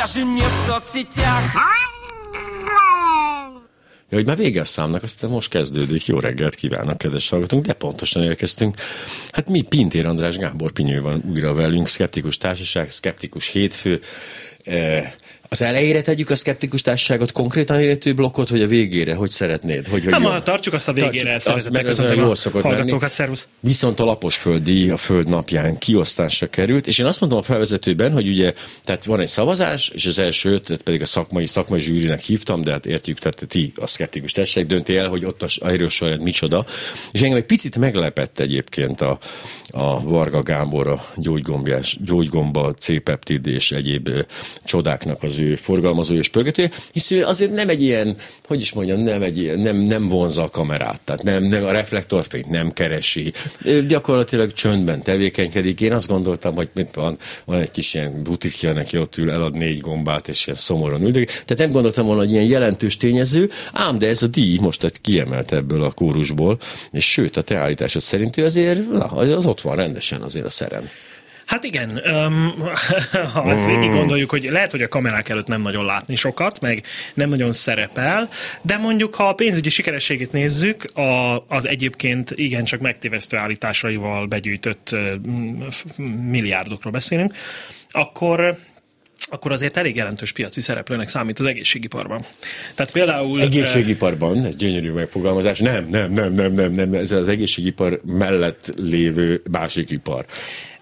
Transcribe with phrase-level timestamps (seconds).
[0.00, 1.42] Скажи мне в соцсетях
[4.08, 6.06] Ja, hogy már vége a számnak, aztán most kezdődik.
[6.06, 8.76] Jó reggelt kívánok, kedves hallgatók, de pontosan érkeztünk.
[9.30, 14.00] Hát mi, Pintér András Gábor Pinyő van újra velünk, Skeptikus Társaság, Skeptikus Hétfő.
[14.64, 15.12] Eh,
[15.53, 19.87] az elejére tegyük a szkeptikus társaságot konkrétan illető blokkot, hogy a végére, hogy szeretnéd?
[19.87, 22.63] Hogy, hogy Nem, tartsuk azt a végére, Tartsuk, az szeretettel meg az olyan jól szokott
[22.63, 22.97] lenni.
[23.59, 28.11] Viszont a lapos földi a föld napján kiosztásra került, és én azt mondtam a felvezetőben,
[28.11, 28.53] hogy ugye,
[28.83, 32.71] tehát van egy szavazás, és az első ötöt pedig a szakmai, szakmai zsűrinek hívtam, de
[32.71, 36.65] hát értjük, tehát ti a szkeptikus társaság dönti el, hogy ott a Airos sorrend micsoda.
[37.11, 39.19] És engem egy picit meglepett egyébként a,
[39.71, 44.09] a Varga Gábor, a gyógygombjás, gyógygomba, C-peptid és egyéb
[44.63, 48.15] csodáknak az ő forgalmazója és pörgetője, hisz ő azért nem egy ilyen,
[48.47, 51.71] hogy is mondjam, nem, egy ilyen, nem, nem vonza a kamerát, tehát nem, nem a
[51.71, 55.81] reflektorfényt nem keresi, ő gyakorlatilag csöndben tevékenykedik.
[55.81, 59.55] Én azt gondoltam, hogy mit van, van egy kis ilyen butikja, neki ott ül, elad
[59.55, 61.25] négy gombát, és ilyen szomorúan ül.
[61.25, 65.01] Tehát nem gondoltam volna, hogy ilyen jelentős tényező, ám de ez a díj most ezt
[65.01, 66.59] kiemelt ebből a kórusból,
[66.91, 70.49] és sőt, a te állításod szerint ő azért, na, az ott van rendesen azért a
[70.49, 70.89] szerem.
[71.51, 72.53] Hát igen, um,
[73.33, 76.83] ha ezt végig gondoljuk, hogy lehet, hogy a kamerák előtt nem nagyon látni sokat, meg
[77.13, 78.29] nem nagyon szerepel,
[78.61, 84.95] de mondjuk, ha a pénzügyi sikerességét nézzük, a, az egyébként igencsak megtévesztő állításaival begyűjtött
[86.29, 87.33] milliárdokról beszélünk,
[87.89, 88.57] akkor
[89.29, 92.25] akkor azért elég jelentős piaci szereplőnek számít az egészségiparban.
[92.75, 93.41] Tehát például...
[93.41, 99.41] Egészségiparban, ez gyönyörű megfogalmazás, nem, nem, nem, nem, nem, nem, ez az egészségipar mellett lévő
[99.51, 100.25] másik ipar.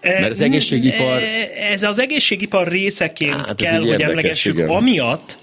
[0.02, 1.22] Mert az egészségipar...
[1.72, 4.68] Ez az egészségipar részeként Hát, kell, hogy emlegessük, igen.
[4.68, 5.38] amiatt,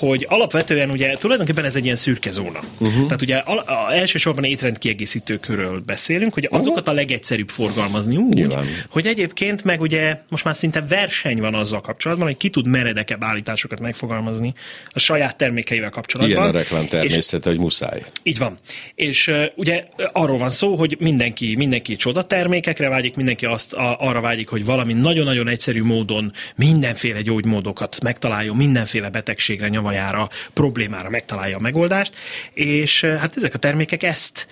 [0.00, 2.60] hogy alapvetően ugye tulajdonképpen ez egy ilyen szürke zóna.
[2.78, 3.04] Uh-huh.
[3.04, 8.66] Tehát ugye al- a, elsősorban étrendkiegészítőkről beszélünk, hogy azokat a legegyszerűbb forgalmazni úgy, Nyilván.
[8.90, 13.24] hogy egyébként meg ugye most már szinte verseny van azzal kapcsolatban, hogy ki tud meredekebb
[13.24, 14.54] állításokat megfogalmazni
[14.88, 16.36] a saját termékeivel kapcsolatban.
[16.36, 18.02] Ilyen a reklám És természete, hogy muszáj.
[18.22, 18.58] így van.
[18.94, 23.96] És uh, ugye arról van szó, hogy mindenki, mindenki csoda termékekre vágyik, mindenki azt a,
[24.00, 31.56] arra vágyik, hogy valami nagyon-nagyon egyszerű módon mindenféle gyógymódokat megtaláljon, mindenféle betegségre, nyavajára, problémára megtalálja
[31.56, 32.14] a megoldást,
[32.52, 34.46] és hát ezek a termékek ezt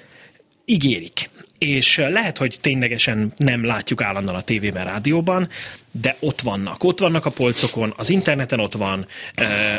[0.64, 1.30] ígérik.
[1.58, 5.48] És lehet, hogy ténylegesen nem látjuk állandóan a tévében, rádióban,
[5.90, 6.84] de ott vannak.
[6.84, 9.06] Ott vannak a polcokon, az interneten ott van,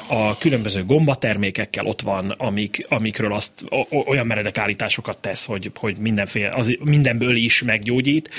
[0.08, 3.66] a különböző gombatermékekkel ott van, amik, amikről azt
[4.06, 8.30] olyan meredek állításokat tesz, hogy, hogy mindenféle, az, mindenből is meggyógyít.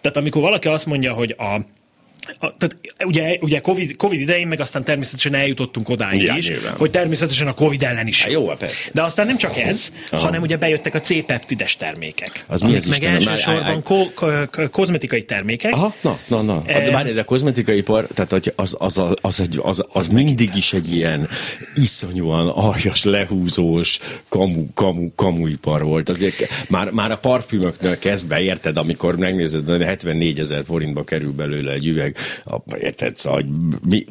[0.00, 1.60] Tehát amikor valaki azt mondja, hogy a
[2.26, 6.74] a, tehát ugye, ugye COVID, COVID idején meg aztán természetesen eljutottunk odáig Ja, is, nyilván.
[6.76, 8.22] hogy természetesen a COVID ellen is.
[8.22, 8.90] Hát jó, persze.
[8.94, 12.44] De aztán nem csak ez, hanem ugye bejöttek a C-peptides termékek.
[12.46, 13.18] Az mi az meg Istenem?
[13.22, 15.72] Már- elsősorban ko- ko- ko- kozmetikai termékek.
[15.72, 16.62] Aha, na, na, na.
[16.66, 20.08] De várj, de a kozmetikai ipar, tehát hogy az, az, az, az, egy, az, az
[20.08, 21.28] mindig is egy ilyen
[21.74, 23.98] iszonyúan aljas, lehúzós,
[24.28, 26.08] kamu, kamu, kamu ipar volt.
[26.08, 31.72] Azért már, már a parfümöknél kezdve, érted, amikor megnézed, de 74 ezer forintba kerül belőle
[31.72, 32.07] egy üveg,
[32.44, 33.50] a, érted, szóval, hogy
[33.88, 34.04] mi,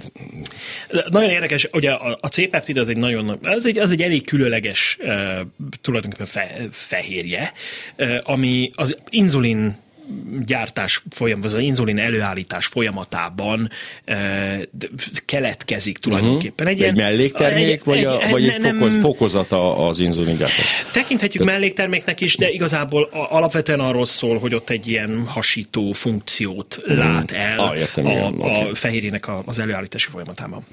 [1.10, 4.98] Nagyon érdekes, ugye a, a C-peptid az egy nagyon, az egy, az egy elég különleges
[5.02, 5.40] uh,
[5.82, 7.54] tulajdonképpen fe, fehérje,
[7.98, 9.86] uh, ami az inzulin
[10.46, 13.70] gyártás folyam, vagy az inzulin előállítás folyamatában
[15.26, 16.68] keletkezik tulajdonképpen.
[16.68, 20.70] egy, egy melléktermék, vagy, a, vagy egy ne- fokoz, fokozata az inzulingyártás?
[20.94, 26.82] Tekinthetjük mellékterméknek is, de igazából a, alapvetően arról szól, hogy ott egy ilyen hasító funkciót
[26.86, 28.72] lát el Ah, értem, a, igen, a oké.
[28.74, 30.66] fehérjének az előállítási folyamatában.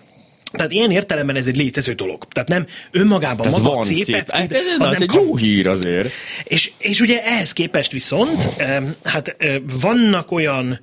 [0.56, 2.24] Tehát ilyen értelemben ez egy létező dolog.
[2.24, 4.02] Tehát nem önmagában Tehát maga van a szép.
[4.02, 5.22] C-peptid, Hát, az ez nem egy kamu.
[5.24, 6.10] jó hír azért.
[6.44, 9.36] És, és ugye ehhez képest viszont, em, hát
[9.80, 10.80] vannak olyan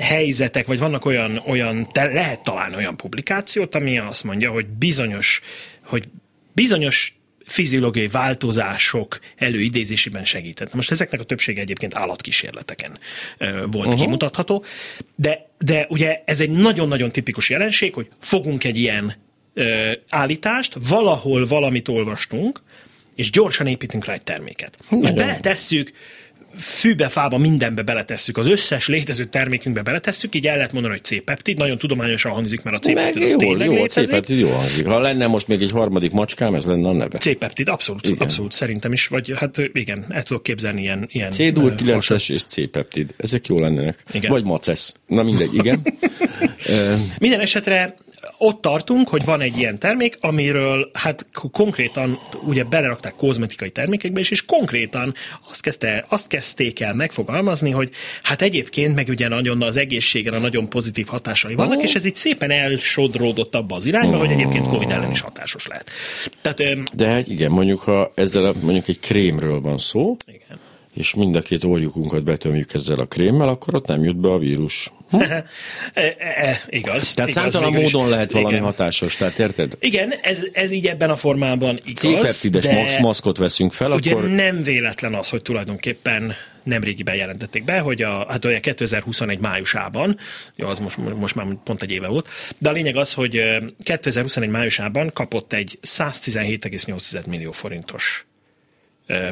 [0.00, 5.40] helyzetek, vagy vannak olyan, olyan te lehet találni olyan publikációt, ami azt mondja, hogy bizonyos,
[5.84, 6.04] hogy
[6.52, 7.14] bizonyos
[7.50, 10.74] fiziológiai változások előidézésében segített.
[10.74, 12.98] Most ezeknek a többsége egyébként állatkísérleteken
[13.70, 13.94] volt uh-huh.
[13.94, 14.64] kimutatható,
[15.14, 19.14] de, de ugye ez egy nagyon-nagyon tipikus jelenség, hogy fogunk egy ilyen
[19.54, 22.62] ö, állítást, valahol valamit olvastunk,
[23.14, 24.78] és gyorsan építünk rá egy terméket.
[25.02, 25.92] És beletesszük,
[26.58, 31.58] fűbe, fába, mindenbe beletesszük, az összes létező termékünkbe beletesszük, így el lehet mondani, hogy C-peptid,
[31.58, 34.08] nagyon tudományosan hangzik, mert a C-peptid az jó, tényleg jó, a létezik.
[34.08, 34.86] C-peptid jó hangzik.
[34.86, 37.18] Ha lenne most még egy harmadik macskám, ez lenne a neve.
[37.18, 38.18] C-peptid, abszolút, igen.
[38.18, 41.08] abszolút szerintem is, vagy hát igen, el tudok képzelni ilyen...
[41.12, 43.14] ilyen C-dur ö, 9-es és C-peptid.
[43.16, 43.96] Ezek jó lennének.
[44.12, 44.30] Igen.
[44.30, 44.94] Vagy macesz.
[45.06, 45.82] Na mindegy, igen.
[47.18, 47.96] Minden esetre
[48.38, 54.30] ott tartunk, hogy van egy ilyen termék, amiről hát konkrétan ugye belerakták kozmetikai termékekbe is,
[54.30, 55.14] és konkrétan
[55.50, 57.90] azt, kezdte, azt kezdték el megfogalmazni, hogy
[58.22, 61.82] hát egyébként meg ugye nagyon az egészségre nagyon pozitív hatásai vannak, oh.
[61.82, 64.24] és ez így szépen elsodródott abba az irányba, oh.
[64.24, 65.90] hogy egyébként Covid ellen is hatásos lehet.
[66.42, 70.58] Tehát, De hát igen, mondjuk ha ezzel mondjuk egy krémről van szó, igen
[70.94, 74.38] és mind a két orjukunkat betömjük ezzel a krémmel, akkor ott nem jut be a
[74.38, 74.92] vírus.
[75.10, 75.20] Hm?
[75.22, 75.42] e,
[76.18, 77.12] e, igaz.
[77.12, 78.10] Tehát igaz, számtalan módon is.
[78.10, 78.64] lehet valami igen.
[78.64, 79.76] hatásos, tehát érted?
[79.80, 84.28] Igen, ez, ez így ebben a formában igaz, C-peptides de maszkot veszünk fel, ugye akkor...
[84.28, 90.18] nem véletlen az, hogy tulajdonképpen nemrégiben jelentették be, hogy a, hát olyan 2021 májusában,
[90.56, 92.28] jó, az most, most már pont egy éve volt,
[92.58, 93.40] de a lényeg az, hogy
[93.78, 98.24] 2021 májusában kapott egy 117,8 millió forintos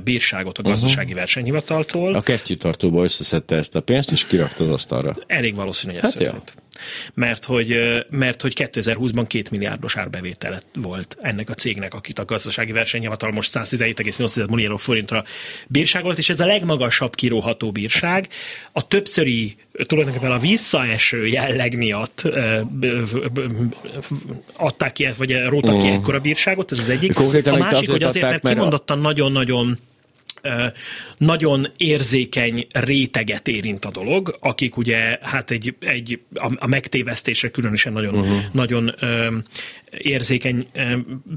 [0.05, 1.19] bírságot a gazdasági uh-huh.
[1.19, 2.15] versenyhivataltól.
[2.15, 5.17] A kesztyűtartóba összeszedte ezt a pénzt, és kirakta az asztalra.
[5.27, 6.53] Elég valószínű, hogy ez hát történt.
[6.57, 6.67] Ja
[7.15, 7.77] mert hogy,
[8.11, 13.51] mert hogy 2020-ban két milliárdos árbevétele volt ennek a cégnek, akit a gazdasági versenyhivatal most
[13.55, 15.25] 117,8 milliárd forintra
[15.67, 18.29] bírságolt, és ez a legmagasabb kiróható bírság.
[18.73, 22.23] A többszöri tulajdonképpen a visszaeső jelleg miatt
[24.57, 25.93] adták ki, vagy rótak ki mm.
[25.93, 27.13] ekkora bírságot, ez az egyik.
[27.13, 29.79] Konkrétan a másik, hogy azért, mert kimondottan nagyon-nagyon
[31.19, 37.93] nagyon érzékeny réteget érint a dolog, akik ugye hát egy, egy a, a megtévesztésre különösen
[37.93, 38.39] nagyon, uh-huh.
[38.53, 38.95] nagyon
[39.91, 40.67] érzékeny,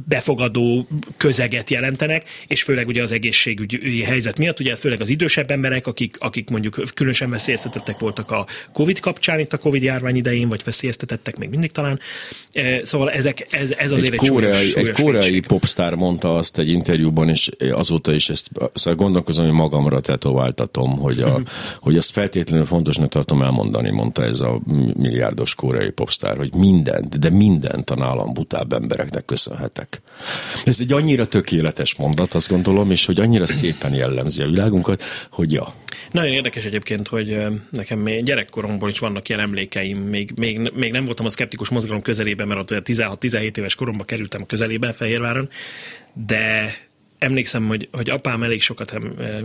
[0.07, 0.87] befogadó
[1.17, 6.15] közeget jelentenek, és főleg ugye az egészségügyi helyzet miatt, ugye főleg az idősebb emberek, akik,
[6.19, 11.37] akik mondjuk különösen veszélyeztetettek voltak a COVID kapcsán, itt a COVID járvány idején, vagy veszélyeztetettek
[11.37, 11.99] még mindig talán.
[12.83, 16.59] Szóval ezek, ez, ez azért egy, egy koreai, súlyos, súlyos Egy koreai popstar mondta azt
[16.59, 21.41] egy interjúban, és azóta is ezt szóval gondolkozom, hogy magamra tetováltatom, hogy, a, mhm.
[21.79, 24.61] hogy azt feltétlenül fontosnak tartom elmondani, mondta ez a
[24.93, 30.01] milliárdos koreai popstar, hogy mindent, de mindent a nálam butább embereknek köszönhetek.
[30.65, 35.51] Ez egy annyira tökéletes mondat, azt gondolom, és hogy annyira szépen jellemzi a világunkat, hogy
[35.51, 35.73] ja.
[36.11, 37.37] Nagyon érdekes egyébként, hogy
[37.69, 39.97] nekem még gyerekkoromból is vannak ilyen emlékeim.
[39.97, 44.41] Még, még, még nem voltam a szkeptikus mozgalom közelében, mert ott 16-17 éves koromban kerültem
[44.41, 45.49] a közelében Fehérváron,
[46.13, 46.75] de
[47.19, 48.99] emlékszem, hogy, hogy apám elég sokat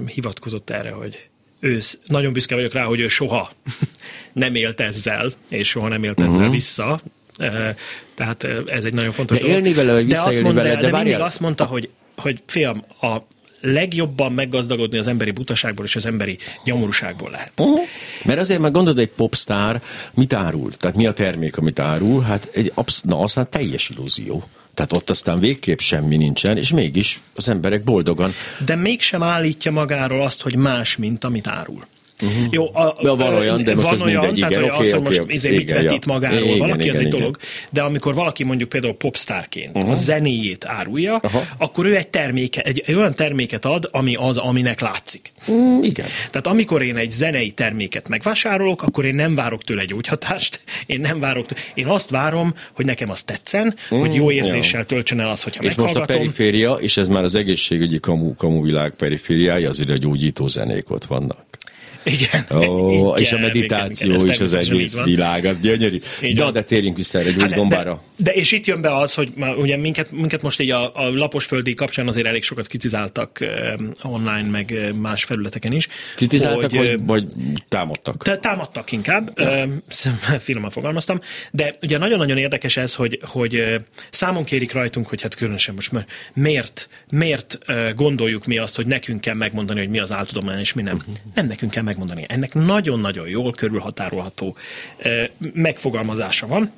[0.07, 1.29] hivatkozott erre, hogy
[1.61, 3.51] ő, nagyon büszke vagyok rá, hogy ő soha
[4.33, 6.53] nem élt ezzel, és soha nem élt ezzel uh-huh.
[6.53, 7.01] vissza.
[8.15, 9.59] Tehát ez egy nagyon fontos de dolog.
[9.59, 12.85] élni vele, vagy de azt mondta, vele, de, de mindig azt mondta, hogy, hogy fiam,
[13.01, 13.17] a
[13.61, 17.53] legjobban meggazdagodni az emberi butaságból és az emberi gyomorúságból lehet.
[17.57, 17.81] Uh-huh.
[18.25, 19.81] Mert azért meg gondolod, egy popstar
[20.15, 20.73] mit árul?
[20.73, 22.23] Tehát mi a termék, amit árul?
[22.23, 24.45] Hát egy absz- na, aztán teljes illúzió.
[24.75, 28.35] Tehát ott aztán végképp semmi nincsen, és mégis az emberek boldogan.
[28.65, 31.87] De mégsem állítja magáról azt, hogy más, mint amit árul.
[32.23, 32.47] Uh-huh.
[32.51, 35.05] Jó, a, ja, van olyan, de most van olyan, mindegy, tehát, igen, okay, azt, okay,
[35.05, 36.13] most okay, izé, mit vetít ja.
[36.13, 37.37] magáról igen, valaki, igen, az igen, egy dolog,
[37.71, 39.91] de amikor valaki mondjuk például popstárként uh-huh.
[39.91, 41.43] a zenéjét árulja, uh-huh.
[41.59, 45.33] akkor ő egy, terméke, egy, egy olyan terméket ad, ami az, aminek látszik.
[45.47, 46.07] Uh, igen.
[46.31, 51.21] Tehát amikor én egy zenei terméket megvásárolok, akkor én nem várok tőle gyógyhatást, én nem
[51.21, 54.87] várok tőle, én azt várom, hogy nekem az tetszen, uh, hogy jó érzéssel ja.
[54.87, 58.63] töltsön el az, hogyha És most a periféria, és ez már az egészségügyi kamu, kamu
[58.63, 61.56] világ perifériája, azért a gyógyító zenék ott vannak.
[62.07, 62.47] Igen.
[62.55, 65.99] Ó, igen, és a meditáció igen, igen, is az egész világ, az gyönyörű.
[66.35, 68.03] De, de térjünk vissza egy hát, gombára.
[68.17, 70.95] De, de, és itt jön be az, hogy ma, ugye minket, minket most így a,
[70.95, 73.45] a laposföldi kapcsán azért elég sokat kritizáltak
[74.03, 75.89] online, meg más felületeken is.
[76.17, 77.27] Kritizáltak, hogy, vagy, vagy
[77.69, 78.23] támadtak?
[78.23, 79.63] Te, támadtak inkább, uh,
[80.39, 81.21] finoman fogalmaztam,
[81.51, 83.65] de ugye nagyon-nagyon érdekes ez, hogy, hogy
[84.11, 85.91] számon kérik rajtunk, hogy hát különösen most
[86.33, 87.59] miért, miért
[87.95, 91.03] gondoljuk mi azt, hogy nekünk kell megmondani, hogy mi az áltudomány, és mi nem.
[91.35, 92.27] Nem nekünk kell megmondani megmondani.
[92.29, 94.57] Ennek nagyon-nagyon jól körülhatárolható
[95.53, 96.73] megfogalmazása van.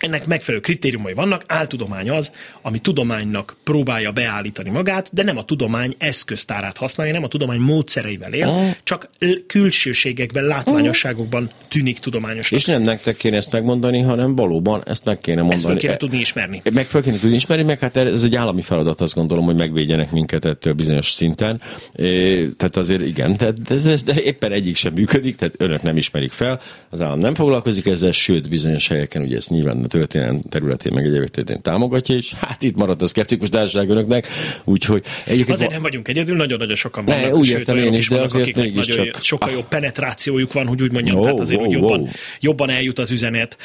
[0.00, 2.30] Ennek megfelelő kritériumai vannak, áltudomány az,
[2.62, 8.32] ami tudománynak próbálja beállítani magát, de nem a tudomány eszköztárát használja, nem a tudomány módszereivel
[8.32, 8.76] él, uh.
[8.82, 9.08] csak
[9.46, 12.60] külsőségekben, látványosságokban tűnik tudományosnak.
[12.60, 15.56] És nem nektek kéne ezt megmondani, hanem valóban ezt meg kéne mondani.
[15.56, 16.62] Ezt fel kéne tudni ismerni.
[16.72, 20.10] Meg fel kéne tudni ismerni, meg hát ez egy állami feladat, azt gondolom, hogy megvédjenek
[20.10, 21.60] minket ettől bizonyos szinten.
[21.94, 25.96] É, tehát azért igen, tehát ez, ez, de éppen egyik sem működik, tehát önök nem
[25.96, 30.92] ismerik fel, az állam nem foglalkozik ezzel, sőt bizonyos helyeken ugye ezt nyilván történelem területén,
[30.92, 34.26] meg egyébként történet támogatja, és hát itt maradt a szkeptikus társaság önöknek,
[34.64, 35.50] úgyhogy egyébként...
[35.50, 37.22] Azért nem vagyunk egyedül, nagyon-nagyon sokan vannak.
[37.22, 39.18] Ne, úgy értem én is, de vannak, azért mégis csak...
[39.22, 42.08] Sokkal jobb penetrációjuk van, hogy úgy mondjam, oh, tehát azért, oh, jobban, oh.
[42.40, 43.56] jobban eljut az üzenet,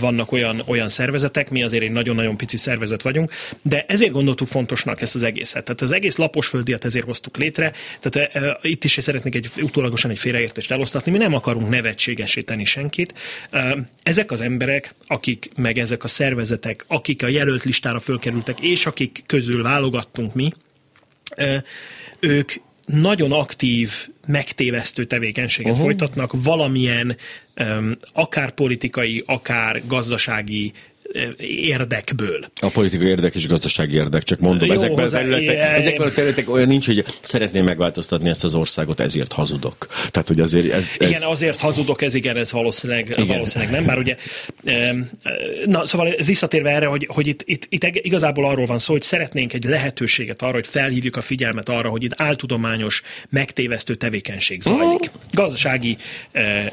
[0.00, 3.30] vannak olyan, olyan szervezetek, mi azért egy nagyon-nagyon pici szervezet vagyunk,
[3.62, 5.64] de ezért gondoltuk fontosnak ezt az egészet.
[5.64, 10.10] Tehát az egész lapos földiat ezért hoztuk létre, tehát uh, itt is szeretnék egy utólagosan
[10.10, 13.14] egy félreértést elosztatni, mi nem akarunk nevetségesíteni senkit.
[14.02, 18.86] Ezek az emberek, akik akik meg ezek a szervezetek, akik a jelölt listára fölkerültek, és
[18.86, 20.52] akik közül válogattunk mi,
[22.20, 22.52] ők
[22.86, 23.90] nagyon aktív,
[24.26, 25.86] megtévesztő tevékenységet uh-huh.
[25.86, 27.16] folytatnak valamilyen
[28.12, 30.72] akár politikai, akár gazdasági
[31.38, 32.44] érdekből.
[32.60, 36.10] A politikai érdek és gazdasági érdek, csak mondom, Jó, ezekben, hozzá, a területek, ezekben a
[36.10, 39.86] területek olyan nincs, hogy szeretném megváltoztatni ezt az országot, ezért hazudok.
[40.10, 41.08] Tehát, hogy azért ez, ez...
[41.08, 43.26] Igen, azért hazudok, ez igen, ez valószínűleg, igen.
[43.26, 44.16] valószínűleg nem, bár ugye,
[45.64, 49.52] na szóval visszatérve erre, hogy, hogy itt, itt, itt igazából arról van szó, hogy szeretnénk
[49.52, 55.00] egy lehetőséget arra, hogy felhívjuk a figyelmet arra, hogy itt áltudományos, megtévesztő tevékenység zajlik.
[55.00, 55.22] Uh-huh.
[55.32, 55.96] Gazdasági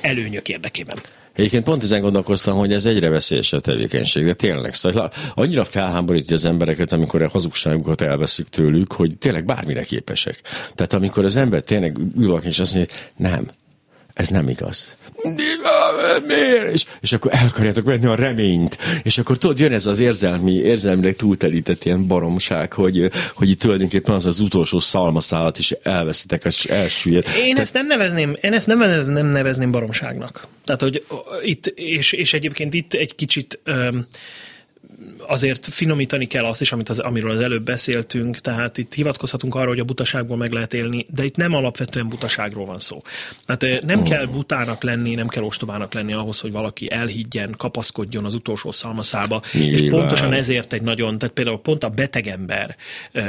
[0.02, 0.98] előnyök érdekében.
[1.42, 4.74] Egyébként pont ezen gondolkoztam, hogy ez egyre veszélyesebb tevékenység, de tényleg.
[4.74, 10.42] Szóval annyira felháborítja az embereket, amikor a hazugságukat elveszük tőlük, hogy tényleg bármire képesek.
[10.76, 13.50] Tehát amikor az ember tényleg ül és azt mondja, hogy nem,
[14.14, 14.96] ez nem igaz.
[16.28, 16.74] Miért?
[16.74, 18.78] És, és akkor el akarjátok venni a reményt.
[19.04, 24.16] És akkor tudod, jön ez az érzelmi, érzelmileg túltelített ilyen baromság, hogy, hogy itt tulajdonképpen
[24.16, 27.26] az az utolsó szalmaszálat is elveszitek, és elsüllyed.
[27.26, 27.60] Én Tehát...
[27.60, 30.48] ezt nem nevezném, én ezt nem, nem nevezném baromságnak.
[30.66, 31.04] Tehát, hogy
[31.44, 34.08] itt, és, és egyébként itt egy kicsit um,
[35.28, 39.68] azért finomítani kell azt is, amit az, amiről az előbb beszéltünk, tehát itt hivatkozhatunk arra,
[39.68, 43.02] hogy a butaságból meg lehet élni, de itt nem alapvetően butaságról van szó.
[43.46, 48.34] Tehát nem kell butának lenni, nem kell ostobának lenni ahhoz, hogy valaki elhiggyen, kapaszkodjon az
[48.34, 49.72] utolsó szalmaszába, Nyilván.
[49.72, 52.76] és pontosan ezért egy nagyon, tehát például pont a beteg ember,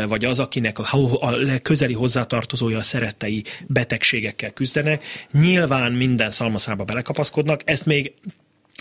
[0.06, 7.60] vagy az, akinek a, a közeli hozzátartozója, a szerettei betegségekkel küzdenek, nyilván minden szalmaszába belekapaszkodnak,
[7.64, 8.12] ezt még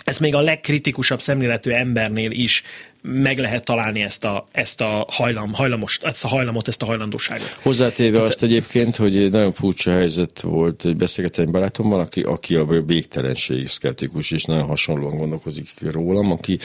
[0.04, 2.62] ezt még a legkritikusabb szemléletű embernél is
[3.02, 7.58] meg lehet találni ezt a, ezt a hajlam, hajlamos, ezt a hajlamot, ezt a hajlandóságot.
[7.62, 12.20] Hozzátéve Tehát, azt egyébként, hogy egy nagyon furcsa helyzet volt, hogy beszélgettem egy barátommal, aki,
[12.20, 16.58] aki a végtelenség szkeptikus, és nagyon hasonlóan gondolkozik rólam, aki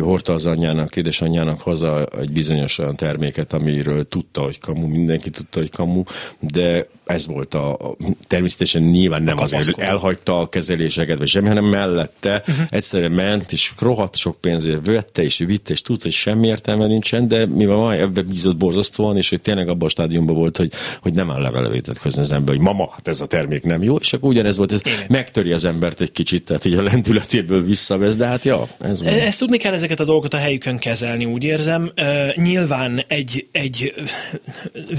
[0.00, 5.58] hordta az anyjának, édesanyjának haza egy bizonyos olyan terméket, amiről tudta, hogy kamu, mindenki tudta,
[5.58, 6.02] hogy kamu,
[6.40, 7.96] de ez volt a, a
[8.26, 12.66] természetesen nyilván nem azért, hogy elhagyta a kezeléseket, vagy semmi, hanem mellette uh-huh.
[12.70, 17.28] egyszerűen ment, és rohadt sok pénzért vette, és vitte, és tudta, hogy semmi értelme nincsen,
[17.28, 21.12] de mi van, ebbe bízott borzasztóan, és hogy tényleg abban a stádiumban volt, hogy, hogy
[21.12, 24.12] nem áll levele közni az ember, hogy mama, hát ez a termék nem jó, és
[24.12, 24.98] akkor ugyanez volt, ez Igen.
[25.08, 29.12] megtöri az embert egy kicsit, tehát így a lendületéből visszavesz, de hát ja, ez van.
[29.12, 31.92] Ezt tudni kell ezeket a dolgokat a helyükön kezelni, úgy érzem.
[31.96, 33.94] Uh, nyilván egy, egy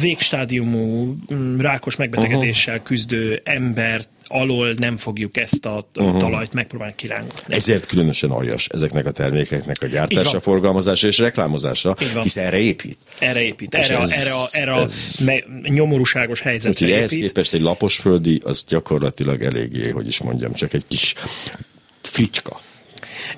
[0.02, 6.20] végstádiumú mm, rákos megbetegedéssel küzdő embert alól nem fogjuk ezt a uh-huh.
[6.20, 7.56] talajt megpróbálni kirángatni.
[7.56, 12.98] Ezért különösen aljas ezeknek a termékeknek a gyártása, forgalmazása és reklámozása, hisz erre épít.
[13.20, 14.88] Erre épít, erre, ez, erre, a, erre a
[15.26, 16.98] me, nyomorúságos helyzetre Úgyhogy épít.
[17.00, 21.14] ehhez képest egy laposföldi, az gyakorlatilag eléggé, hogy is mondjam, csak egy kis
[22.02, 22.60] fricska.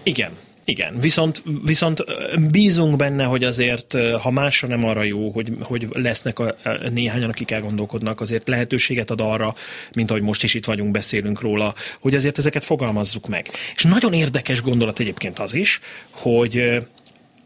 [0.03, 0.31] Igen,
[0.69, 2.03] igen, viszont, viszont
[2.51, 7.29] bízunk benne, hogy azért, ha másra nem arra jó, hogy, hogy lesznek a, a néhányan,
[7.29, 9.55] akik elgondolkodnak, azért lehetőséget ad arra,
[9.93, 13.47] mint ahogy most is itt vagyunk, beszélünk róla, hogy azért ezeket fogalmazzuk meg.
[13.75, 16.79] És nagyon érdekes gondolat egyébként az is, hogy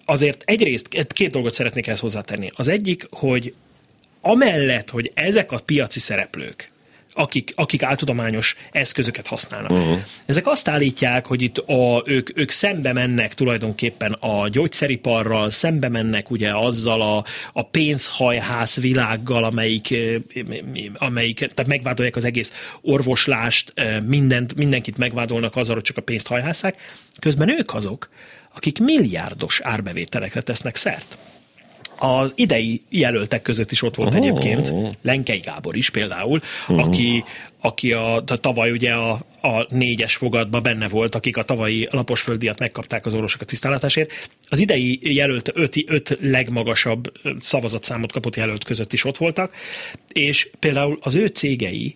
[0.06, 2.52] azért egyrészt két dolgot szeretnék ezt hozzátenni.
[2.56, 3.54] Az egyik, hogy
[4.22, 6.73] amellett, hogy ezek a piaci szereplők
[7.14, 9.72] akik, akik áltudományos eszközöket használnak.
[9.72, 9.98] Uh-huh.
[10.26, 16.32] Ezek azt állítják, hogy itt a, ők, ők szembe mennek tulajdonképpen a gyógyszeriparral, szembe mennek
[16.32, 19.96] ugye azzal a, a pénzhajház világgal, amelyik,
[20.94, 23.74] amelyik, tehát megvádolják az egész orvoslást,
[24.06, 26.76] mindent, mindenkit megvádolnak azzal, hogy csak a pénzt hajhászák,
[27.20, 28.10] közben ők azok,
[28.56, 31.18] akik milliárdos árbevételekre tesznek szert.
[31.98, 34.16] Az idei jelöltek között is ott volt oh.
[34.16, 36.80] egyébként, Lenkei Gábor is például, oh.
[36.80, 37.24] aki,
[37.60, 42.60] aki a, a tavaly ugye a, a négyes fogadban benne volt, akik a tavalyi laposföldiat
[42.60, 44.30] megkapták az orvosok a tisztánlátásért.
[44.50, 49.56] Az idei jelölt öt, öt legmagasabb szavazatszámot kapott jelölt között is ott voltak,
[50.14, 51.96] és például az ő cégei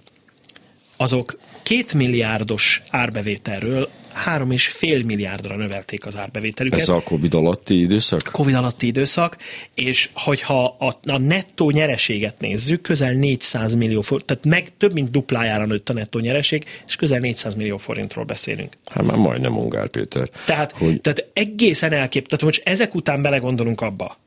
[0.97, 6.79] azok két milliárdos árbevételről három és fél milliárdra növelték az árbevételüket.
[6.79, 8.21] Ez a Covid alatti időszak?
[8.31, 9.37] Covid alatti időszak,
[9.73, 15.11] és hogyha a, a nettó nyereséget nézzük, közel 400 millió forint, tehát meg több mint
[15.11, 18.77] duplájára nőtt a nettó nyereség, és közel 400 millió forintról beszélünk.
[18.85, 20.29] Hát már majdnem Ungár Péter.
[20.45, 21.01] Tehát, hogy...
[21.01, 24.17] tehát egészen elkép, tehát most ezek után belegondolunk abba,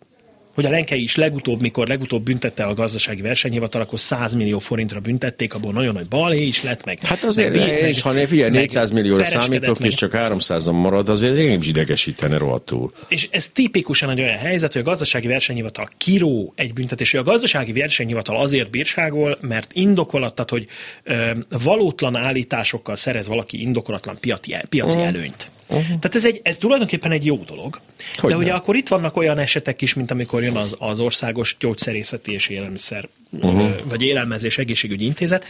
[0.54, 5.00] hogy a Lenkei is legutóbb, mikor legutóbb büntette a gazdasági versenyhivatal, akkor 100 millió forintra
[5.00, 6.98] büntették, abból nagyon nagy balhé is lett meg.
[7.02, 9.88] Hát azért, meg, meg, és ha ne figyelj, 400 millióra számítok, meg.
[9.88, 12.92] és csak 300-an marad, azért én is idegesítene rohadtul.
[13.08, 17.22] És ez tipikusan egy olyan helyzet, hogy a gazdasági versenyhivatal kiró egy büntetés, hogy a
[17.22, 20.66] gazdasági versenyhivatal azért bírságol, mert indokolat, tehát hogy
[21.02, 21.30] ö,
[21.62, 25.06] valótlan állításokkal szerez valaki indokolatlan piaci, piaci uh.
[25.06, 25.50] előnyt.
[25.70, 25.86] Uh-huh.
[25.86, 27.80] Tehát ez, egy, ez tulajdonképpen egy jó dolog.
[28.16, 28.44] Hogy de nem?
[28.44, 32.48] ugye akkor itt vannak olyan esetek is, mint amikor jön az, az országos gyógyszerészeti és
[32.48, 33.70] élelmiszer, uh-huh.
[33.84, 35.44] vagy élelmezés egészségügyi intézet,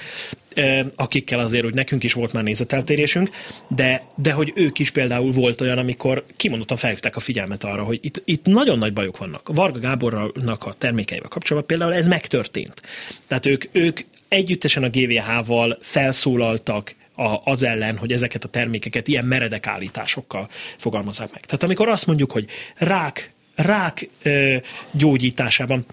[0.95, 3.31] akikkel azért, hogy nekünk is volt már nézeteltérésünk,
[3.69, 7.99] de, de hogy ők is például volt olyan, amikor kimondottan felhívták a figyelmet arra, hogy
[8.03, 9.49] itt, itt nagyon nagy bajok vannak.
[9.55, 12.83] Varga Gábornak a termékeivel kapcsolatban például ez megtörtént.
[13.27, 19.25] Tehát ők, ők együttesen a GVH-val felszólaltak a, az ellen, hogy ezeket a termékeket ilyen
[19.25, 21.47] meredek állításokkal fogalmazzák meg.
[21.47, 23.33] Tehát amikor azt mondjuk, hogy rák,
[23.63, 24.57] rák ö,
[24.91, 25.87] gyógyításában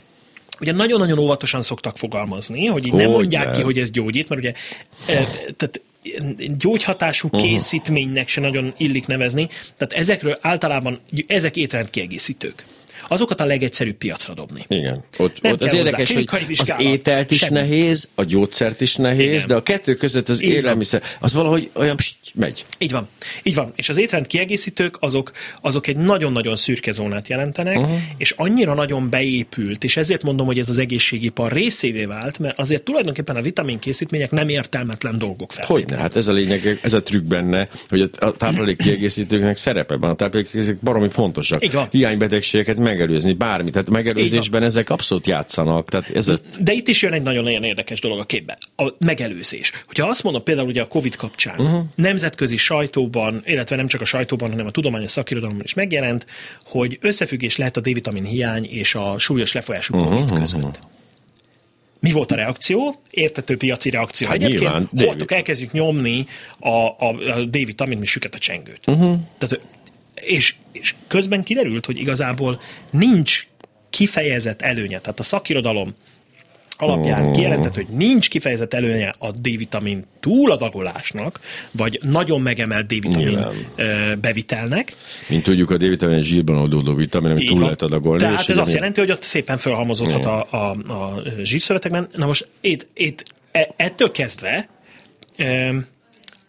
[0.60, 3.54] ugye nagyon-nagyon óvatosan szoktak fogalmazni, hogy így hogy nem mondják nem.
[3.54, 4.54] ki, hogy ez gyógyít, mert ugye
[5.58, 5.82] tehát
[6.58, 7.42] gyógyhatású uh-huh.
[7.42, 9.48] készítménynek se nagyon illik nevezni,
[9.78, 12.66] tehát ezekről általában, ezek étrendkiegészítők
[13.08, 14.66] azokat a legegyszerűbb piacra dobni.
[14.68, 15.04] Igen.
[15.18, 17.60] Ott, ott az érdekes, hogy az ételt is semmi.
[17.60, 19.48] nehéz, a gyógyszert is nehéz, Igen.
[19.48, 22.66] de a kettő között az Így élelmiszer, az valahogy olyan pst, megy.
[22.78, 23.08] Így van.
[23.44, 23.74] Így van.
[23.76, 28.00] És az étrend kiegészítők azok, azok egy nagyon-nagyon szürke zónát jelentenek, uh-huh.
[28.18, 32.84] és annyira nagyon beépült, és ezért mondom, hogy ez az egészségipar részévé vált, mert azért
[32.84, 35.66] tulajdonképpen a vitaminkészítmények nem értelmetlen dolgok fel.
[35.66, 40.10] Hogy hát ez a lényeg, ez a trükk benne, hogy a táplálék kiegészítőknek szerepe van.
[40.10, 41.64] A táplálék baromi fontosak.
[41.92, 43.72] Hiánybetegségeket meg megelőzni bármit.
[43.72, 45.90] Tehát megelőzésben ezek abszolút játszanak.
[45.90, 48.58] Tehát ez De itt is jön egy nagyon nagyon érdekes dolog a képbe.
[48.76, 49.72] A megelőzés.
[49.86, 51.84] Hogyha azt mondom például ugye a COVID kapcsán, uh-huh.
[51.96, 56.26] nemzetközi sajtóban, illetve nem csak a sajtóban, hanem a tudományos szakirodalomban is megjelent,
[56.66, 60.40] hogy összefüggés lehet a D-vitamin hiány és a súlyos lefolyású COVID uh-huh.
[60.40, 60.80] között.
[62.00, 63.02] Mi volt a reakció?
[63.10, 64.28] Értető piaci reakció.
[64.28, 66.26] Hát Egyébként nyilván, holtok elkezdjük nyomni
[66.60, 68.80] a, a, a D-vitamin, mi süket a csengőt.
[68.88, 69.20] Uh-huh.
[69.38, 69.60] Tehát
[70.22, 73.48] és, és közben kiderült, hogy igazából nincs
[73.90, 75.00] kifejezett előnye.
[75.00, 75.96] Tehát a szakirodalom
[76.78, 77.32] alapján oh.
[77.32, 81.40] kijelentett, hogy nincs kifejezett előnye a D-vitamin túladagolásnak,
[81.72, 84.20] vagy nagyon megemelt D-vitamin Nyilván.
[84.22, 84.94] bevitelnek.
[85.28, 88.20] Mint tudjuk, a D-vitamin zsírban adódó vitamin, amit túl lehet adagolni.
[88.20, 92.08] Tehát ez azt jelenti, hogy ott szépen felhalmozódhat a, a, a zsírszövetekben.
[92.16, 94.70] Na most itt, itt, e, ettől kezdve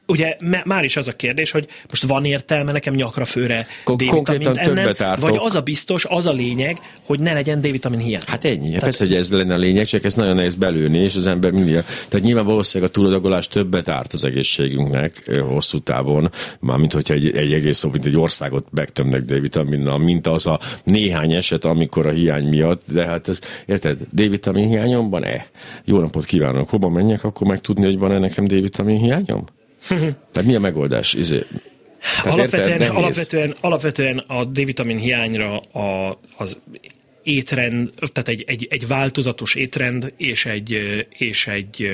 [0.09, 4.95] ugye már is az a kérdés, hogy most van értelme nekem nyakra főre D-vitamint ennem,
[5.21, 8.23] vagy az a biztos, az a lényeg, hogy ne legyen D-vitamin hiány.
[8.27, 8.67] Hát ennyi.
[8.67, 8.83] Tehát...
[8.83, 11.75] Persze, hogy ez lenne a lényeg, csak ez nagyon nehéz belőni, és az ember mindig.
[12.09, 16.31] Tehát nyilván valószínűleg a túladagolás többet árt az egészségünknek hosszú távon,
[16.61, 21.65] mármint hogyha egy, egy egész, mint egy országot megtömnek D-vitaminnal, mint az a néhány eset,
[21.65, 25.47] amikor a hiány miatt, de hát ez, érted, D-vitamin hiányom van-e?
[25.85, 29.45] Jó napot kívánok, hova menjek, akkor megtudni, hogy van-e nekem D-vitamin hiányom?
[30.33, 31.15] Tehát mi a megoldás?
[31.15, 31.45] Izé,
[32.25, 36.61] alapvetően, érted, alapvetően, alapvetően a D-vitamin hiányra a, az
[37.23, 41.91] étrend, tehát egy, egy, egy változatos étrend és egy, és egy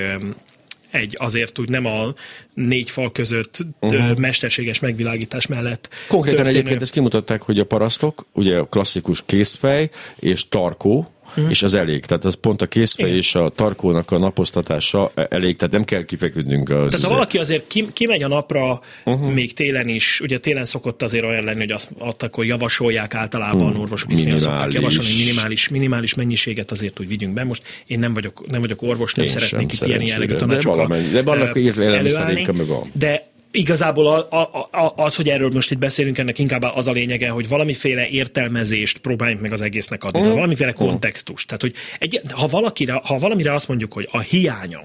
[0.91, 2.15] egy azért úgy nem a
[2.55, 4.19] négy fal között uh-huh.
[4.19, 5.89] mesterséges megvilágítás mellett.
[6.09, 6.59] Konkrétan történő.
[6.59, 11.51] egyébként ezt kimutatták, hogy a parasztok, ugye a klasszikus készfej és tarkó, uh-huh.
[11.51, 12.05] és az elég.
[12.05, 13.19] Tehát az pont a készfej Igen.
[13.19, 16.71] és a tarkónak a naposztatása elég, tehát nem kell kifeküdnünk.
[16.71, 19.33] Az tehát ha valaki azért ki, kimegy a napra, uh-huh.
[19.33, 23.67] még télen is, ugye télen szokott azért olyan lenni, hogy azt, azt akkor javasolják általában
[23.67, 23.81] uh-huh.
[23.81, 27.45] orvosok is szokták javasolni minimális, minimális mennyiséget azért, hogy vigyünk be.
[27.45, 31.03] Most én nem vagyok, nem vagyok orvos, nem én szeretnék itt ilyen jellegű tanácsokat de,
[31.13, 32.47] de vannak előállni,
[32.93, 36.93] de igazából a, a, a, az, hogy erről most itt beszélünk, ennek inkább az a
[36.93, 40.33] lényege, hogy valamiféle értelmezést próbáljunk meg az egésznek adni, mm.
[40.33, 41.45] valamiféle kontextus.
[41.45, 44.83] Tehát, hogy egy, ha, valakire, ha valamire azt mondjuk, hogy a hiánya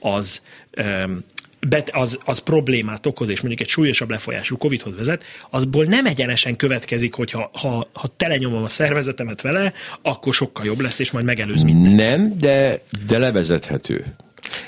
[0.00, 0.42] az
[0.76, 1.24] um,
[1.68, 6.56] bet, az, az problémát okoz, és mondjuk egy súlyosabb lefolyású COVID-hoz vezet, azból nem egyenesen
[6.56, 11.24] következik, hogy ha, ha, ha telenyomom a szervezetemet vele, akkor sokkal jobb lesz, és majd
[11.24, 11.96] megelőz mindent.
[11.96, 14.04] Nem, de, de levezethető.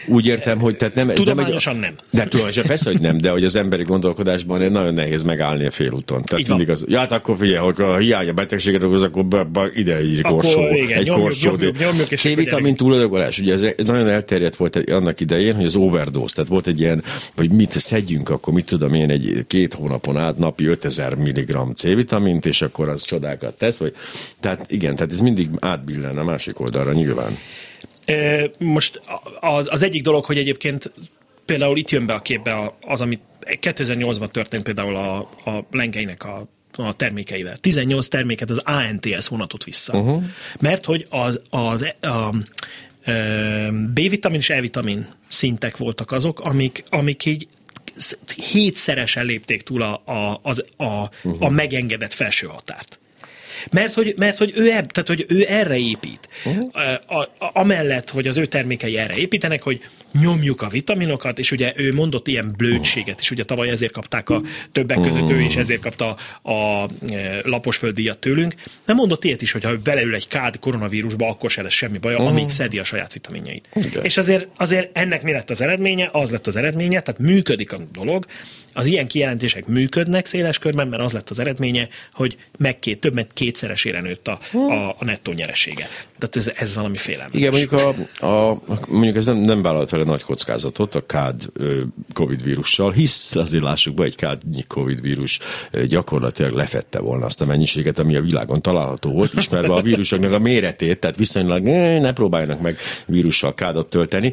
[0.06, 1.08] Úgy értem, hogy tehát nem...
[1.08, 1.84] Ez tudományosan nem.
[1.84, 2.22] Egy, nem.
[2.22, 6.22] De tudományosan persze, hogy nem, de hogy az emberi gondolkodásban nagyon nehéz megállni a félúton.
[6.22, 9.44] Tehát mindig az, ja, hát akkor figyelj, hogy a hiány a betegséget okoz, akkor be,
[9.44, 10.60] be, ide egy akkor korsó.
[10.60, 11.50] Igen, egy nyomjuk, korsó.
[11.50, 16.50] Nyomjuk, nyomjuk, C-vitamin túladagolás, ugye ez nagyon elterjedt volt annak idején, hogy az overdose, tehát
[16.50, 17.02] volt egy ilyen,
[17.36, 22.46] hogy mit szedjünk, akkor mit tudom én, egy két hónapon át napi 5000 mg C-vitamint,
[22.46, 23.94] és akkor az csodákat tesz, vagy,
[24.40, 27.36] tehát igen, tehát ez mindig átbillen a másik oldalra nyilván.
[28.58, 29.00] Most
[29.40, 30.92] az, az egyik dolog, hogy egyébként
[31.44, 35.18] például itt jön be a képbe az, amit 2008-ban történt például a,
[35.50, 36.46] a Lenkeinek a
[36.76, 37.56] a termékeivel.
[37.56, 39.98] 18 terméket az ANTS vonatot vissza.
[39.98, 40.22] Uh-huh.
[40.60, 42.34] Mert hogy az, az a, a,
[43.70, 47.46] B-vitamin és E-vitamin szintek voltak azok, amik, amik így
[48.50, 51.42] hétszeresen lépték túl a, a, az, a, uh-huh.
[51.42, 52.98] a megengedett felső határt.
[53.70, 56.28] Mert hogy, mert hogy, ő, eb, tehát, hogy ő erre épít.
[56.44, 56.70] Uh-huh.
[57.06, 59.80] A, a, amellett, hogy az ő termékei erre építenek, hogy
[60.20, 64.42] nyomjuk a vitaminokat, és ugye ő mondott ilyen blödséget, és ugye tavaly ezért kapták a
[64.72, 66.88] többek között ő, és ezért kapta a, a
[67.42, 68.54] laposföld díjat tőlünk.
[68.86, 72.16] Nem mondott ilyet is, hogy ha beleül egy kád koronavírusba, akkor se lesz semmi baja,
[72.16, 72.30] uh-huh.
[72.30, 73.68] amíg szedi a saját vitaminjait.
[73.74, 74.04] Igen.
[74.04, 76.08] És azért, azért ennek mi lett az eredménye?
[76.12, 78.26] Az lett az eredménye, tehát működik a dolog,
[78.72, 83.14] az ilyen kijelentések működnek széles körben, mert az lett az eredménye, hogy meg két, több
[83.14, 85.88] mint kétszeresére nőtt a, a, a nettó nyeresége.
[86.18, 87.40] Tehát ez, ez valami félelmetes.
[87.40, 87.72] Igen, mondjuk,
[88.20, 91.42] a, a, mondjuk ez nem, nem vállalt vele nagy kockázatot a kád
[92.12, 95.38] Covid vírussal, hisz azért lássuk be, egy kád Covid vírus
[95.86, 100.38] gyakorlatilag lefette volna azt a mennyiséget, ami a világon található volt, ismerve a vírusoknak a
[100.38, 104.32] méretét, tehát viszonylag ne próbáljanak meg vírussal kádat tölteni.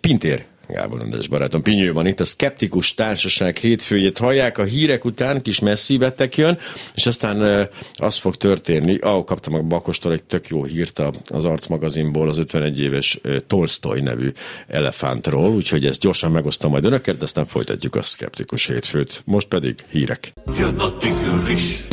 [0.00, 5.42] Pintér Gábor András barátom Pinyő van itt, a Skeptikus Társaság hétfőjét hallják, a hírek után
[5.42, 6.58] kis messzi bettek jön,
[6.94, 11.66] és aztán az fog történni, ahol kaptam a Bakostól egy tök jó hírt az Arc
[11.66, 14.32] magazinból, az 51 éves Tolstoy nevű
[14.68, 19.22] elefántról, úgyhogy ezt gyorsan megosztom majd önökért, aztán folytatjuk a Skeptikus hétfőt.
[19.24, 20.32] Most pedig hírek.
[20.58, 21.84] Jön a tigris,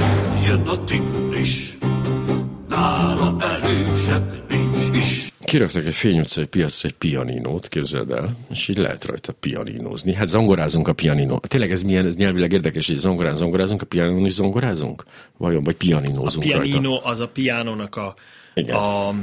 [0.46, 1.78] jön a tigris,
[2.70, 4.51] nála erősebb
[5.52, 10.14] kiraktak egy Fény utcai piac egy pianinót, képzeld el, és így lehet rajta pianinózni.
[10.14, 11.40] Hát zongorázunk a pianinó.
[11.48, 15.04] Tényleg ez milyen, ez nyelvileg érdekes, hogy zongorán zongorázunk, a pianinón is zongorázunk?
[15.38, 17.06] Vajon, vagy pianinózunk A pianino rajta?
[17.06, 18.16] az a pianónak a
[18.54, 18.76] igen.
[18.76, 19.14] a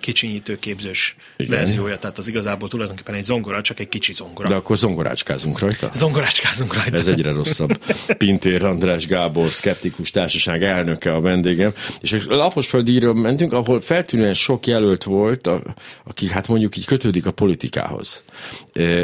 [0.00, 1.58] kicsinyítőképzős Igen.
[1.58, 4.48] verziója, tehát az igazából tulajdonképpen egy zongora, csak egy kicsi zongora.
[4.48, 5.90] De akkor zongorácskázunk rajta?
[5.94, 6.96] Zongorácskázunk rajta.
[6.96, 7.78] Ez egyre rosszabb.
[8.18, 14.66] Pintér András Gábor, Skeptikus Társaság elnöke a vendégem, és a Laposföldíről mentünk, ahol feltűnően sok
[14.66, 15.62] jelölt volt, a,
[16.04, 18.22] aki hát mondjuk így kötődik a politikához.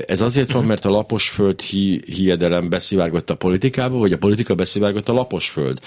[0.07, 5.09] Ez azért van, mert a Laposföld hi, hiedelem beszivárgott a politikába, vagy a politika beszivárgott
[5.09, 5.81] a Laposföld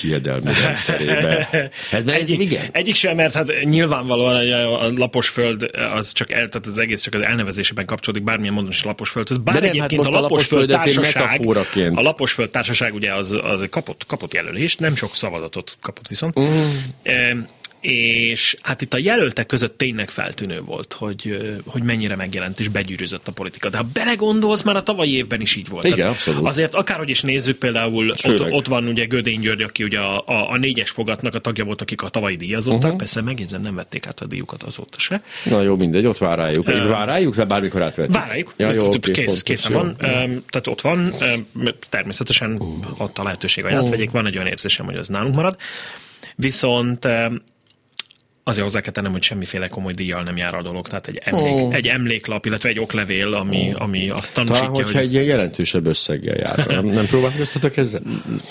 [0.00, 1.48] hiedelmi rendszerébe.
[1.90, 2.68] Hát, mert egyik, igen.
[2.72, 7.14] egyik sem, mert hát nyilvánvalóan a lapos föld az csak el, tehát az egész csak
[7.14, 9.40] az elnevezésében kapcsolódik bármilyen módon is a lapos föld.
[9.40, 11.46] Bár De nem, hát most a lapos föld társaság,
[11.94, 16.40] a lapos föld társaság ugye az, az kapott, kapott jelölést, nem sok szavazatot kapott viszont.
[16.40, 17.40] Mm
[17.86, 23.28] és hát itt a jelöltek között tényleg feltűnő volt, hogy, hogy mennyire megjelent és begyűrűzött
[23.28, 23.68] a politika.
[23.68, 25.84] De ha belegondolsz, már a tavalyi évben is így volt.
[25.84, 26.46] Igen, Tehát abszolút.
[26.46, 30.50] Azért akárhogy is nézzük, például ott, ott, van ugye Gödény György, aki ugye a, a,
[30.50, 32.82] a négyes fogatnak a tagja volt, akik a tavalyi díjazottak.
[32.82, 32.96] Uh-huh.
[32.96, 35.22] Persze megjegyzem, nem vették át a díjukat azóta se.
[35.44, 36.68] Na jó, mindegy, ott váráljuk.
[36.68, 38.14] Uh, váráljuk, vagy bármikor átvették?
[38.14, 38.54] Váráljuk.
[38.56, 39.88] Ja, jó, okay, Kész, készen van.
[39.88, 39.96] Uh,
[40.48, 41.14] tehát ott van,
[41.88, 42.60] természetesen
[42.98, 44.10] ott a lehetőség, hogy átvegyék.
[44.10, 45.56] Van egy olyan érzésem, hogy az nálunk marad.
[46.36, 47.08] Viszont
[48.48, 51.52] azért hozzá kell tennem, hogy semmiféle komoly díjjal nem jár a dolog, tehát egy, emlék,
[51.52, 51.74] oh.
[51.74, 53.82] egy emléklap, illetve egy oklevél, ami, oh.
[53.82, 55.06] ami azt tanúsítja, Talán, hogyha hogy...
[55.06, 56.66] egy ilyen jelentősebb összeggel jár.
[56.66, 58.00] Nem, nem próbálkoztatok ezzel?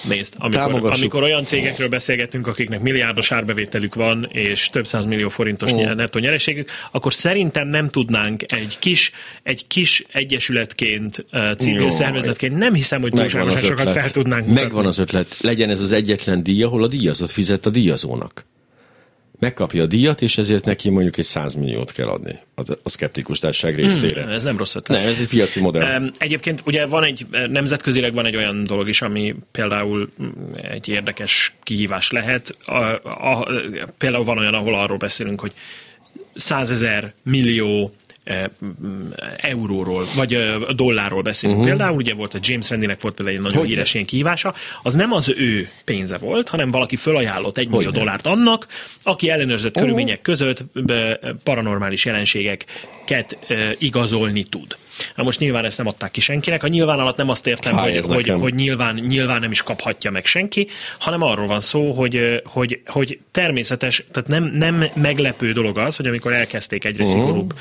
[0.10, 5.72] Nézd, amikor, amikor olyan cégekről beszélgetünk, akiknek milliárdos árbevételük van, és több száz millió forintos
[5.72, 5.94] oh.
[5.94, 9.12] nettó nyereségük, akkor szerintem nem tudnánk egy kis,
[9.44, 11.26] egy kis egyesületként,
[11.58, 15.38] civil Jó, szervezetként, nem hiszem, hogy túlságosan sokat fel tudnánk Megvan az ötlet.
[15.42, 18.46] Legyen ez az egyetlen díj, ahol a díjazott fizet a díjazónak
[19.46, 23.76] megkapja a díjat, és ezért neki mondjuk egy 100 milliót kell adni a szkeptikus társaság
[23.76, 24.24] részére.
[24.24, 25.00] Hmm, ez nem rossz ötlet.
[25.00, 26.12] Nem, ez egy piaci modell.
[26.18, 31.56] Egyébként ugye van egy, nemzetközileg van egy olyan dolog is, ami például mm, egy érdekes
[31.64, 32.58] kihívás lehet.
[32.66, 33.48] A, a,
[33.98, 35.54] például van olyan, ahol arról beszélünk, hogy
[36.36, 37.94] százezer millió
[39.38, 40.38] euróról, vagy
[40.76, 41.60] dollárról beszélünk.
[41.60, 41.76] Uh-huh.
[41.76, 44.94] Például ugye volt a James Randinek volt például egy nagyon Hogy híres ilyen kihívása, az
[44.94, 48.68] nem az ő pénze volt, hanem valaki fölajánlott egy millió dollárt annak,
[49.04, 49.82] aki ellenőrzött uh-huh.
[49.84, 50.64] körülmények között
[51.44, 53.38] paranormális jelenségeket
[53.80, 54.78] igazolni tud.
[55.16, 56.64] Na most nyilván ezt nem adták ki senkinek.
[56.64, 60.12] A nyilván alatt nem azt értem, Fáj, hogy, hogy, hogy nyilván, nyilván nem is kaphatja
[60.12, 60.68] meg senki,
[61.00, 66.08] hanem arról van szó, hogy, hogy, hogy természetes, tehát nem, nem meglepő dolog az, hogy
[66.08, 67.20] amikor elkezdték egyre uh-huh.
[67.20, 67.54] szigorúbb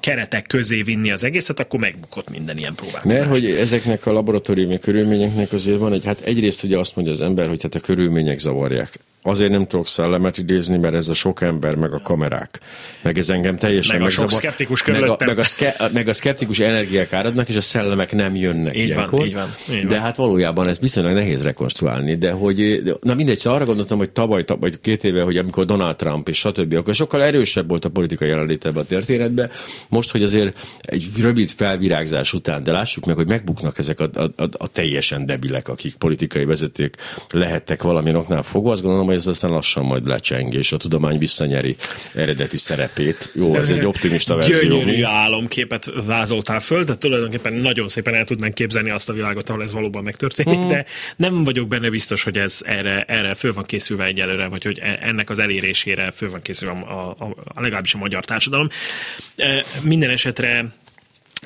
[0.00, 3.18] keretek közé vinni az egészet, akkor megbukott minden ilyen próbálkozás.
[3.18, 7.20] Mert hogy ezeknek a laboratóriumi körülményeknek azért van egy, hát egyrészt ugye azt mondja az
[7.20, 11.40] ember, hogy hát a körülmények zavarják azért nem tudok szellemet idézni, mert ez a sok
[11.42, 12.60] ember, meg a kamerák.
[13.02, 16.12] Meg ez engem teljesen meg a sok szkeptikus meg a, meg, a szke, meg a
[16.12, 19.18] szkeptikus energiák áradnak, és a szellemek nem jönnek így ilyenkor.
[19.18, 20.04] Van, így van, így de van.
[20.04, 24.44] hát valójában ez viszonylag nehéz rekonstruálni, de hogy, na mindegy, szóval arra gondoltam, hogy tavaly,
[24.46, 28.28] vagy két éve, hogy amikor Donald Trump és stb., akkor sokkal erősebb volt a politikai
[28.28, 29.50] jelenlét ebbe a történetbe.
[29.88, 34.22] Most, hogy azért egy rövid felvirágzás után, de lássuk meg, hogy megbuknak ezek a, a,
[34.22, 36.96] a, a teljesen debilek, akik politikai vezetők
[37.30, 40.76] lehettek valami oknál fogva, azt gondolom, hogy hogy ez aztán lassan majd lecseng, és a
[40.76, 41.76] tudomány visszanyeri
[42.14, 43.30] eredeti szerepét.
[43.34, 44.78] Jó, ez egy optimista verzió.
[44.78, 49.62] Gyönyörű álomképet vázoltál föl, de tulajdonképpen nagyon szépen el tudnánk képzelni azt a világot, ahol
[49.62, 50.68] ez valóban megtörténik, mm.
[50.68, 50.84] de
[51.16, 54.98] nem vagyok benne biztos, hogy ez erre, erre föl van készülve egyelőre, vagy hogy e-
[55.02, 58.68] ennek az elérésére föl van készülve a, a, a legalábbis a magyar társadalom.
[59.36, 60.64] E, minden esetre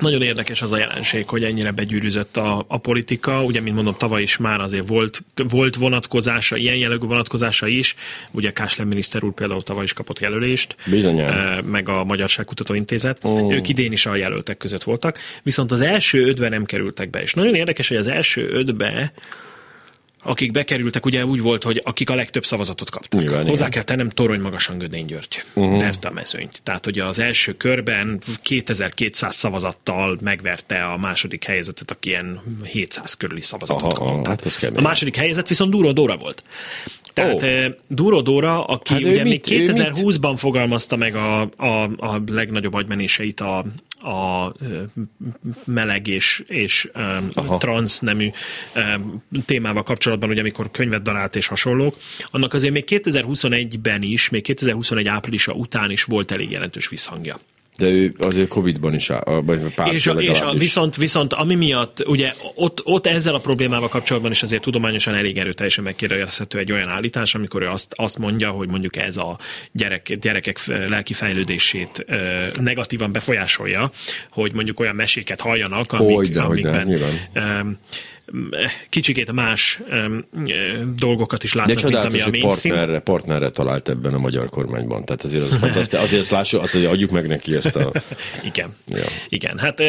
[0.00, 3.42] nagyon érdekes az a jelenség, hogy ennyire begyűrűzött a, a politika.
[3.44, 7.94] Ugye, mint mondom, tavaly is már azért volt, volt vonatkozása, ilyen jellegű vonatkozása is.
[8.30, 10.76] Ugye Kásler miniszter úr például tavaly is kapott jelölést.
[10.86, 11.64] Bizonyán.
[11.64, 13.18] Meg a Magyarságkutató Intézet.
[13.22, 13.54] Oh.
[13.54, 15.18] Ők idén is a jelöltek között voltak.
[15.42, 17.22] Viszont az első ötbe nem kerültek be.
[17.22, 19.12] És nagyon érdekes, hogy az első ötbe
[20.22, 23.20] akik bekerültek, ugye úgy volt, hogy akik a legtöbb szavazatot kaptak.
[23.20, 23.70] Nyilván, Hozzá igen.
[23.70, 25.80] kell tennem Torony Magasan Gödény György, uh-huh.
[25.80, 26.60] Verte a mezőnyt.
[26.62, 33.42] Tehát, hogy az első körben 2200 szavazattal megverte a második helyzetet, aki ilyen 700 körüli
[33.42, 34.26] szavazatot aha, kapott.
[34.26, 36.42] Hát a második helyzet viszont Duró Dóra volt.
[37.36, 37.76] Tehát oh.
[37.88, 43.64] Duro Dóra, aki hát ugye még 2020-ban fogalmazta meg a, a, a legnagyobb agymenéseit a,
[44.08, 44.52] a
[45.64, 46.90] meleg és, és
[47.46, 48.30] um, trans nemű
[48.74, 51.96] um, témával kapcsolatban, ugye amikor könyvet darált és hasonlók,
[52.30, 57.40] annak azért még 2021-ben is, még 2021 áprilisa után is volt elég jelentős visszhangja.
[57.80, 62.06] De ő azért Covid-ban is, vagy pár és, a, és a, viszont, viszont ami miatt,
[62.06, 66.88] ugye ott, ott ezzel a problémával kapcsolatban is azért tudományosan elég erőteljesen megkérdezhető egy olyan
[66.88, 69.38] állítás, amikor ő azt, azt mondja, hogy mondjuk ez a
[69.72, 72.04] gyerek, gyerekek lelki fejlődését
[72.60, 73.90] negatívan befolyásolja,
[74.30, 77.66] hogy mondjuk olyan meséket halljanak, amik, hogy de, amikben hogy de,
[78.88, 79.80] kicsikét más
[80.96, 82.76] dolgokat is látnak, De mint ami a mainstream.
[82.76, 85.04] Partnerre, partnerre talált ebben a magyar kormányban.
[85.04, 86.04] Tehát azért az fantasztikus.
[86.10, 87.92] Azért azt lássuk, azt, hogy adjuk meg neki ezt a...
[88.44, 88.76] Igen.
[88.86, 89.04] Ja.
[89.28, 89.58] Igen.
[89.58, 89.82] Hát,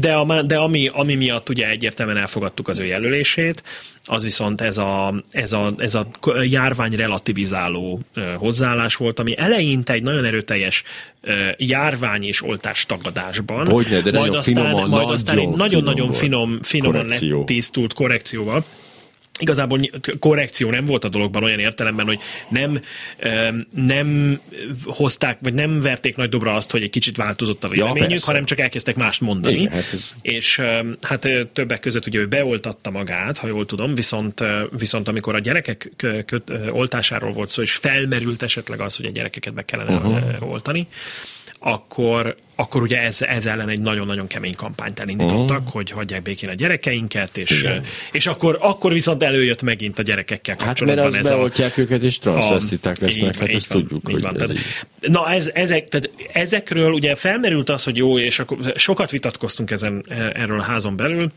[0.00, 3.62] de, a, de ami, ami miatt ugye egyértelműen elfogadtuk az ő jelölését,
[4.06, 6.06] az viszont ez a, ez a, ez a
[6.42, 8.00] járvány relativizáló
[8.36, 10.82] hozzáállás volt, ami eleinte egy nagyon erőteljes
[11.56, 13.66] járvány és oltás tagadásban.
[13.66, 17.38] Hogyne, de majd aztán, finoman, majd aztán nagyon-nagyon finom, finoman korrekció.
[17.38, 18.64] letisztult korrekcióval
[19.38, 19.80] Igazából
[20.18, 22.18] korrekció nem volt a dologban olyan értelemben, hogy
[22.48, 22.80] nem,
[23.74, 24.40] nem
[24.84, 28.44] hozták, vagy nem verték nagy dobra azt, hogy egy kicsit változott a véleményük, ja, hanem
[28.44, 29.54] csak elkezdtek mást mondani.
[29.54, 30.14] Igen, hát ez...
[30.22, 30.62] És
[31.02, 34.44] hát többek között ugye ő beoltatta magát, ha jól tudom, viszont,
[34.78, 35.90] viszont amikor a gyerekek
[36.68, 40.50] oltásáról volt szó, és felmerült esetleg az, hogy a gyerekeket be kellene uh-huh.
[40.50, 40.86] oltani,
[41.58, 45.72] akkor, akkor ugye ez, ez ellen egy nagyon-nagyon kemény kampányt elindítottak, uh-huh.
[45.72, 47.66] hogy hagyják békén a gyerekeinket, és,
[48.12, 51.04] és akkor, akkor viszont előjött megint a gyerekekkel kapcsolatban.
[51.04, 53.82] Hát mert az ez beoltják a, őket, és transzvesztiták lesznek, így, hát így ezt van,
[53.82, 54.34] tudjuk, hogy van.
[54.34, 55.10] Ez tehát, így.
[55.10, 60.04] Na ez, ezek, tehát ezekről ugye felmerült az, hogy jó, és akkor sokat vitatkoztunk ezen,
[60.34, 61.32] erről a házon belül,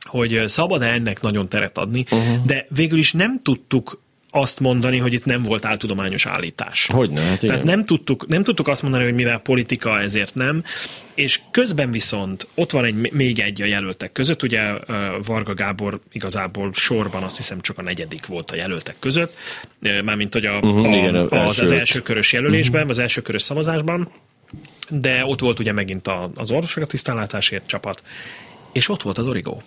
[0.00, 2.44] hogy szabad-e ennek nagyon teret adni, uh-huh.
[2.46, 4.00] de végül is nem tudtuk
[4.34, 6.88] azt mondani, hogy itt nem volt áltudományos állítás.
[6.92, 7.54] Hogyne, hát igen.
[7.54, 10.64] Tehát nem tudtuk, nem tudtuk azt mondani, hogy mivel politika, ezért nem,
[11.14, 14.60] és közben viszont ott van egy, még egy a jelöltek között, ugye
[15.24, 19.36] Varga Gábor igazából sorban azt hiszem csak a negyedik volt a jelöltek között,
[20.04, 21.62] mármint hogy a, uh-huh, a, igen, az, első.
[21.62, 22.90] az első körös jelölésben, uh-huh.
[22.90, 24.08] az első körös szavazásban,
[24.90, 28.02] de ott volt ugye megint az orvosok a tisztánlátásért csapat,
[28.72, 29.62] és ott volt az Origó.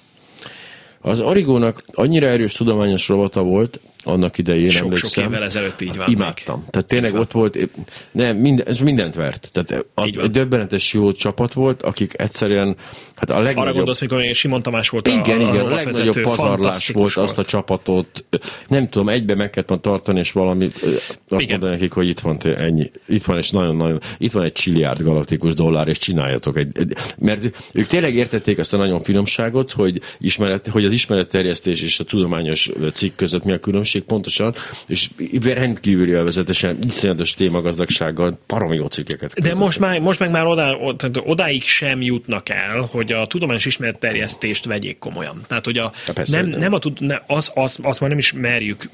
[1.01, 5.24] Az Origónak annyira erős tudományos robota volt, annak idején sok, emlékszem.
[5.24, 6.10] Sok évvel ezelőtt így van.
[6.10, 6.60] Imádtam.
[6.60, 6.70] Még.
[6.70, 7.70] Tehát tényleg ott volt,
[8.12, 9.50] nem, minden, ez mindent vert.
[9.52, 12.76] Tehát az egy döbbenetes jó csapat volt, akik egyszerűen,
[13.15, 13.58] hát a legnagyobb...
[13.58, 17.13] Arra gondolsz, mikor még Simon Tamás volt igen, a, igen, a, a legnagyobb pazarlás volt,
[17.13, 18.26] volt azt a csapatot,
[18.68, 21.48] nem tudom, egybe meg kellett tartani, és valamit, azt igen.
[21.50, 25.54] mondani nekik, hogy itt van ennyi, itt van, és nagyon-nagyon, itt van egy csiliárd galaktikus
[25.54, 30.68] dollár, és csináljatok egy, egy, mert ők tényleg értették azt a nagyon finomságot, hogy, ismeret,
[30.68, 34.55] hogy az ismeretterjesztés és a tudományos cikk között mi a különbség, minőség pontosan,
[34.88, 35.10] és
[35.41, 39.41] rendkívüli elvezetesen, iszonyatos témagazdagsággal parom jó cikkeket.
[39.41, 40.73] De most, már, most meg már odá,
[41.13, 45.41] odáig sem jutnak el, hogy a tudományos ismeretterjesztést vegyék komolyan.
[45.47, 48.89] Tehát, hogy a, persze, nem, nem a, ne, az, az, azt már nem is merjük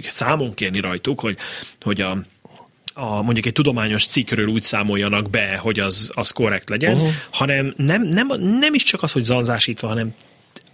[0.00, 1.36] számon kérni rajtuk, hogy,
[1.80, 2.18] hogy a
[2.94, 7.08] a, mondjuk egy tudományos cikkről úgy számoljanak be, hogy az, az korrekt legyen, uh-huh.
[7.30, 8.26] hanem nem, nem,
[8.58, 10.14] nem is csak az, hogy zanzásítva, hanem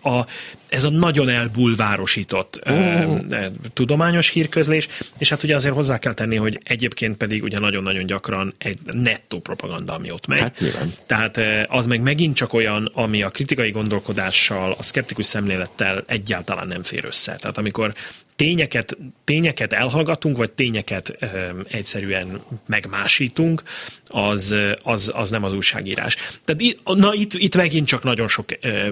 [0.02, 0.26] a,
[0.68, 3.20] ez a nagyon elbulvárosított uh.
[3.30, 8.06] e, tudományos hírközlés, és hát ugye azért hozzá kell tenni, hogy egyébként pedig ugye nagyon-nagyon
[8.06, 10.40] gyakran egy nettó propaganda, ami ott megy.
[10.40, 10.62] Hát,
[11.06, 16.82] Tehát az meg megint csak olyan, ami a kritikai gondolkodással, a szkeptikus szemlélettel egyáltalán nem
[16.82, 17.36] fér össze.
[17.36, 17.94] Tehát amikor
[18.36, 21.26] tényeket, tényeket elhallgatunk, vagy tényeket ö,
[21.68, 23.62] egyszerűen megmásítunk,
[24.08, 26.16] az, az, az nem az újságírás.
[26.44, 28.88] Tehát na itt, itt megint csak nagyon sok, ö,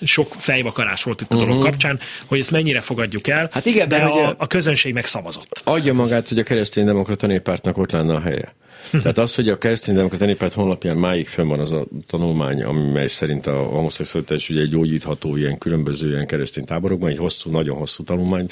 [0.00, 1.64] sok fejvakarás volt itt a dolog uh-huh.
[1.64, 5.60] kapcsán, hogy ezt mennyire fogadjuk el, hát igen, de a, a közönség meg szavazott.
[5.64, 8.54] Adja magát, hogy a kereszténydemokrata néppártnak ott lenne a helye.
[8.90, 13.46] Tehát az, hogy a kereszténydemokrata néppárt honlapján máig fönn van az a tanulmány, mely szerint
[13.46, 18.46] a homoszexualitás ugye gyógyítható ilyen különböző ilyen keresztény táborokban, egy hosszú, nagyon hosszú tanulmány,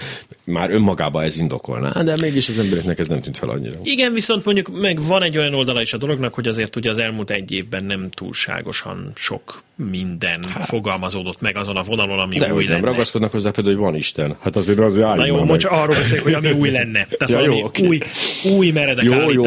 [0.45, 3.79] már önmagában ez indokolná, de mégis az embereknek ez nem tűnt fel annyira.
[3.83, 6.99] Igen, viszont mondjuk meg van egy olyan oldala is a dolognak, hogy azért ugye az
[6.99, 10.65] elmúlt egy évben nem túlságosan sok minden hát.
[10.65, 12.75] fogalmazódott meg azon a vonalon, ami de új lenne.
[12.75, 14.37] nem ragaszkodnak hozzá például, hogy van Isten.
[14.41, 17.07] Hát azért az Na jó, most arról beszélek, hogy ami új lenne.
[17.19, 17.87] Tehát ja, jó, okay.
[17.87, 18.01] új,
[18.57, 19.43] új meredek jó, jó,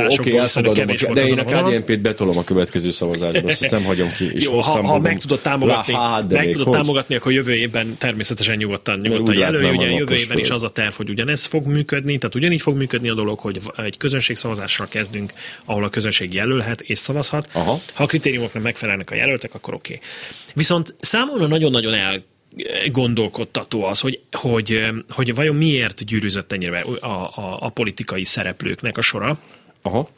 [0.82, 1.24] oké, elfogadom.
[1.24, 4.34] De én a KDNP-t betolom a következő szavazásba, ezt nem hagyom ki.
[4.34, 8.58] És jó, ha, ha meg tudod támogatni, Lá, meg tudod támogatni, akkor jövő évben természetesen
[8.58, 9.70] nyugodtan, nyugodtan jelölj.
[9.76, 13.10] Ugye jövő évben is az a terv, hogy ugyanez fog működni, tehát ugyanígy fog működni
[13.10, 15.34] a dolog, hogy egy közönségszavazással kezdünk,
[15.66, 17.48] ahol a közönség jelölhet és szavazhat.
[17.54, 17.80] Aha.
[17.94, 19.94] Ha a kritériumoknak megfelelnek a jelöltek, akkor oké.
[19.94, 20.08] Okay.
[20.54, 22.22] Viszont számomra nagyon-nagyon el
[22.92, 29.02] gondolkodtató az, hogy, hogy, hogy vajon miért gyűrűzött ennyire a, a, a politikai szereplőknek a
[29.02, 29.38] sora.
[29.84, 30.10] Aha.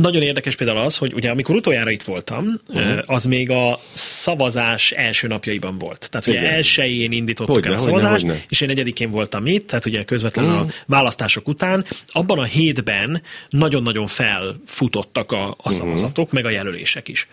[0.00, 2.98] Nagyon érdekes például az, hogy ugye amikor utoljára itt voltam, uh-huh.
[3.06, 6.08] az még a szavazás első napjaiban volt.
[6.10, 6.52] Tehát ugye Igen.
[6.52, 8.44] elsőjén indítottuk hogyne, el a szavazást, hogyne, hogyne.
[8.48, 10.68] és én negyedikén voltam itt, tehát ugye közvetlenül uh-huh.
[10.68, 11.84] a választások után.
[12.06, 16.32] Abban a hétben nagyon-nagyon felfutottak a, a szavazatok, uh-huh.
[16.32, 17.28] meg a jelölések is.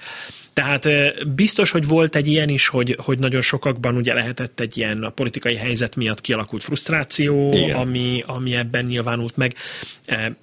[0.57, 0.87] Tehát
[1.35, 5.09] biztos, hogy volt egy ilyen is, hogy, hogy nagyon sokakban ugye lehetett egy ilyen a
[5.09, 9.55] politikai helyzet miatt kialakult frusztráció, ami, ami ebben nyilvánult meg.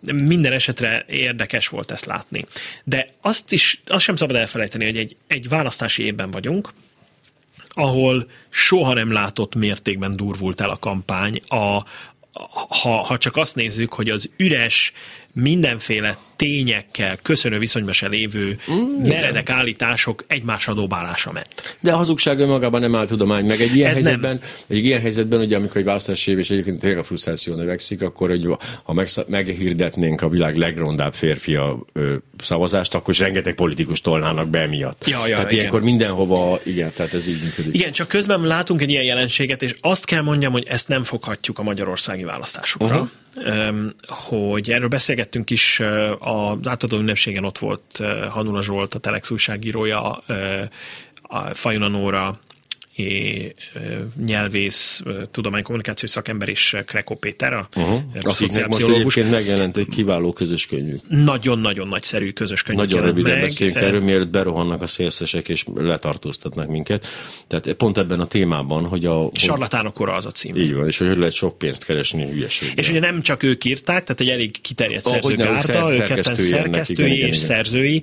[0.00, 2.46] Minden esetre érdekes volt ezt látni.
[2.84, 6.72] De azt is, azt sem szabad elfelejteni, hogy egy, egy választási évben vagyunk,
[7.68, 11.40] ahol soha nem látott mértékben durvult el a kampány.
[11.46, 11.84] A,
[12.68, 14.92] ha, ha csak azt nézzük, hogy az üres,
[15.34, 21.76] mindenféle tényekkel köszönő viszonyban se lévő mm, meredek állítások egymás adóbálása ment.
[21.80, 24.48] De a hazugság önmagában nem áll tudomány, meg egy ilyen Ez helyzetben, nem.
[24.66, 28.28] egy ilyen helyzetben, ugye amikor egy választási év, és egyébként tényleg a frusztráció növekszik, akkor
[28.28, 28.46] hogy
[28.82, 34.66] ha meg, meghirdetnénk a világ legrondább férfia ö, szavazást, akkor is rengeteg politikus tolnának be
[34.66, 35.08] miatt.
[35.08, 35.58] Ja, ja, tehát igen.
[35.58, 37.74] ilyenkor mindenhova, igen, tehát ez így működik.
[37.74, 41.58] Igen, csak közben látunk egy ilyen jelenséget, és azt kell mondjam, hogy ezt nem foghatjuk
[41.58, 42.86] a magyarországi választásokra.
[42.86, 43.08] Uh-huh
[44.06, 45.80] hogy erről beszélgettünk is,
[46.18, 50.22] az átadó ünnepségen ott volt Hanula Zsolt, a Telex újságírója,
[51.22, 52.38] a Fajuna Nóra,
[54.24, 58.00] nyelvész, tudománykommunikációs szakember és Kreko Péter, a uh-huh.
[59.02, 61.00] Most megjelent egy kiváló közös könyvük.
[61.08, 62.78] Nagyon-nagyon nagyszerű közös könyv.
[62.78, 63.40] Nagyon röviden meg.
[63.40, 67.06] beszéljünk erről, mielőtt berohannak a szélszesek és letartóztatnak minket.
[67.46, 69.28] Tehát pont ebben a témában, hogy a...
[69.32, 70.56] Sarlatánok kora az a cím.
[70.56, 72.74] Így van, és hogy lehet sok pénzt keresni hülyeséggel.
[72.76, 77.36] És ugye nem csak ők írták, tehát egy elég kiterjedt szerző gárda, őket szerkesztői és
[77.36, 78.02] szerzői.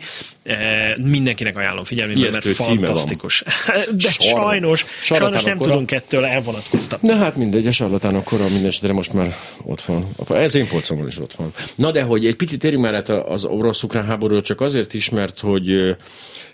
[0.97, 3.43] Mindenkinek ajánlom figyelni, mert fantasztikus.
[4.03, 5.69] De sajnos sajnos, sajnos nem kora.
[5.69, 7.09] tudunk ettől elvonatkoztatni.
[7.09, 8.45] Na hát mindegy, a sarlatánok kora
[8.81, 10.07] de most már ott van.
[10.29, 11.53] Ez én polcomon is ott van.
[11.75, 15.95] Na de hogy egy picit térjünk már az orosz-ukrán háború, csak azért is, mert hogy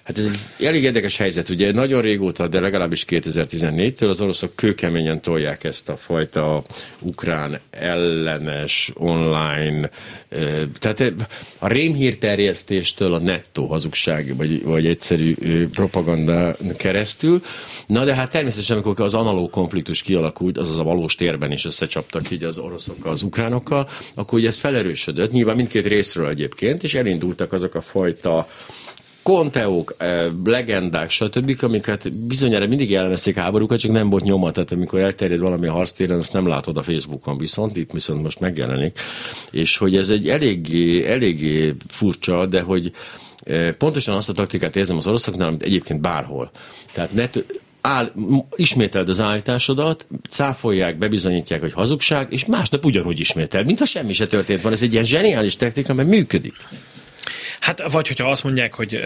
[0.08, 0.26] Hát ez
[0.58, 1.50] egy elég érdekes helyzet.
[1.50, 6.64] Ugye nagyon régóta, de legalábbis 2014-től az oroszok kőkeményen tolják ezt a fajta
[7.00, 9.90] ukrán ellenes online,
[10.80, 11.14] tehát
[11.58, 15.36] a rémhírterjesztéstől a nettó hazugság, vagy, vagy egyszerű
[15.68, 17.42] propaganda keresztül.
[17.88, 22.32] Na de hát természetesen, amikor az analóg konfliktus kialakult, azaz a valós térben is összecsaptak
[22.32, 27.54] így az oroszokkal, az ukránokkal, akkor ugye ez felerősödött, nyilván mindkét részről egyébként, és elindultak
[27.54, 28.48] azok a fajta
[29.28, 35.00] konteók, eh, legendák, stb., amiket bizonyára mindig ellenezték háborúkat, csak nem volt nyoma, tehát amikor
[35.00, 39.00] elterjed valami a harctéren, azt nem látod a Facebookon, viszont itt viszont most megjelenik.
[39.52, 42.92] És hogy ez egy eléggé, eléggé furcsa, de hogy
[43.44, 46.52] eh, pontosan azt a taktikát érzem az oroszoknál, amit egyébként bárhol.
[46.94, 47.30] Tehát ne
[47.82, 48.12] áll,
[48.56, 54.62] ismételd az állításodat, cáfolják, bebizonyítják, hogy hazugság, és másnap ugyanúgy ismétel, mintha semmi se történt
[54.62, 54.72] van.
[54.72, 56.56] Ez egy ilyen zseniális technika, mert működik.
[57.60, 59.00] Hát vagy hogyha azt mondják, hogy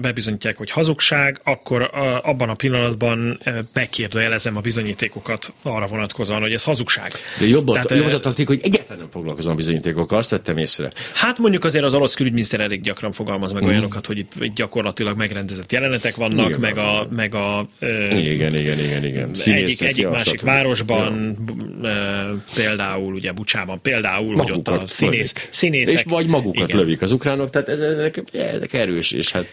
[0.00, 1.90] bebizonyítják, hogy hazugság, akkor
[2.22, 3.40] abban a pillanatban
[3.72, 7.12] megkérdőjelezem a bizonyítékokat arra vonatkozóan, hogy ez hazugság.
[7.38, 10.56] De jobb, Tehát, jobb az a taktik, hogy egyáltalán nem foglalkozom a bizonyítékokkal, azt vettem
[10.56, 10.92] észre.
[11.12, 13.66] Hát mondjuk azért az orosz külügyminiszter elég gyakran fogalmaz meg mm.
[13.66, 17.66] olyanokat, hogy itt, itt gyakorlatilag megrendezett jelenetek vannak, igen, meg a, meg a
[18.10, 19.30] igen, igen, igen, igen.
[19.44, 21.36] egyik, egyik másik városban,
[21.82, 22.36] ja.
[22.54, 25.94] például ugye Bucsában, például, magukat hogy ott a színész, színészek.
[25.94, 26.80] És vagy magukat igen.
[26.80, 29.46] lövik az ukránok, tehát ez, ezek, ezek erős, és hát,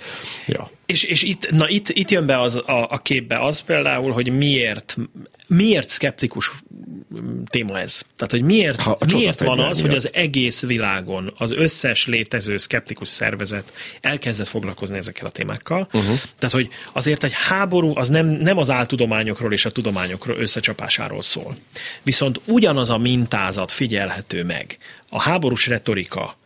[0.48, 0.70] ja.
[0.86, 4.38] És, és itt, na itt, itt jön be az, a, a képbe az például, hogy
[4.38, 4.98] miért,
[5.48, 6.52] miért szkeptikus
[7.46, 8.02] téma ez.
[8.16, 10.04] Tehát, hogy miért, Ha, miért van az, hogy miatt.
[10.04, 15.88] az egész világon az összes létező szkeptikus szervezet elkezdett foglalkozni ezekkel a témákkal.
[15.94, 16.18] Uh-huh.
[16.38, 21.56] Tehát, hogy azért egy háború az nem, nem az áltudományokról és a tudományokról összecsapásáról szól.
[22.04, 24.78] Viszont ugyanaz a mintázat figyelhető meg.
[25.10, 26.38] A háborús retorika,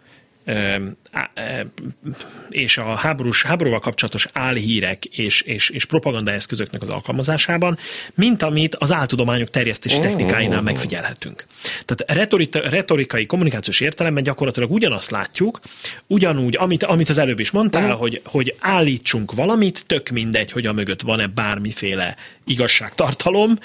[2.49, 7.77] és a háborús, háborúval kapcsolatos álhírek és, és, és propagandaeszközöknek az alkalmazásában,
[8.13, 11.45] mint amit az áltudományok terjesztési technikáinál megfigyelhetünk.
[11.85, 15.59] Tehát retorita, retorikai, kommunikációs értelemben gyakorlatilag ugyanazt látjuk,
[16.07, 20.73] ugyanúgy, amit, amit az előbb is mondtál, hogy, hogy állítsunk valamit, tök mindegy, hogy a
[20.73, 22.15] mögött van-e bármiféle
[22.45, 23.59] igazságtartalom,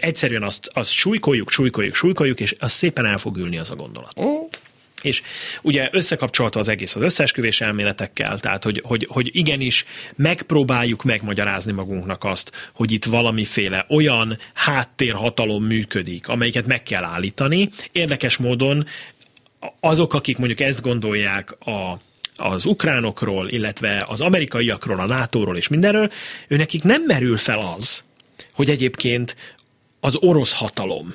[0.00, 4.12] egyszerűen azt, azt súlykoljuk, súlykoljuk, súlykoljuk, és az szépen el fog ülni az a gondolat.
[5.02, 5.22] És
[5.62, 9.84] ugye összekapcsolta az egész az összeesküvés elméletekkel, tehát hogy, hogy, hogy igenis
[10.16, 17.70] megpróbáljuk megmagyarázni magunknak azt, hogy itt valamiféle olyan háttérhatalom működik, amelyiket meg kell állítani.
[17.92, 18.86] Érdekes módon
[19.80, 21.98] azok, akik mondjuk ezt gondolják a
[22.40, 26.10] az ukránokról, illetve az amerikaiakról, a NATO-ról és mindenről,
[26.48, 28.04] őnekik nem merül fel az,
[28.52, 29.36] hogy egyébként
[30.00, 31.14] az orosz hatalom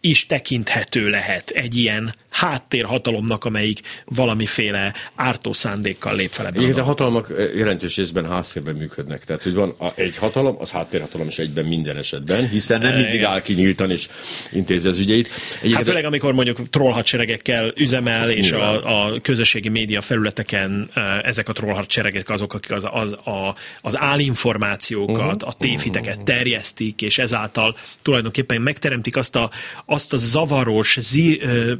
[0.00, 6.74] is tekinthető lehet egy ilyen háttérhatalomnak, amelyik valamiféle ártó szándékkal lép fel ebben a Igen,
[6.74, 9.24] de hatalmak eh, jelentős részben háttérben működnek.
[9.24, 13.30] Tehát, hogy van egy hatalom, az háttérhatalom is egyben minden esetben, hiszen nem mindig Igen.
[13.30, 14.08] áll ki nyíltan és
[14.52, 15.26] intézi az ügyeit.
[15.26, 21.48] Egyébként Hát főleg, amikor mondjuk trollhadseregekkel üzemel, és a, a közösségi média felületeken eh, ezek
[21.48, 28.62] a trollhadseregek azok, akik az, az, a, az állinformációkat, a tévhiteket terjesztik, és ezáltal tulajdonképpen
[28.62, 29.50] megteremtik azt a,
[29.84, 31.72] azt a zavaros, zi, ö,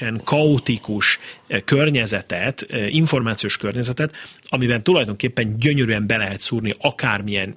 [0.00, 4.14] teljesen kaotikus eh, környezetet, eh, információs környezetet,
[4.48, 7.56] amiben tulajdonképpen gyönyörűen be lehet szúrni akármilyen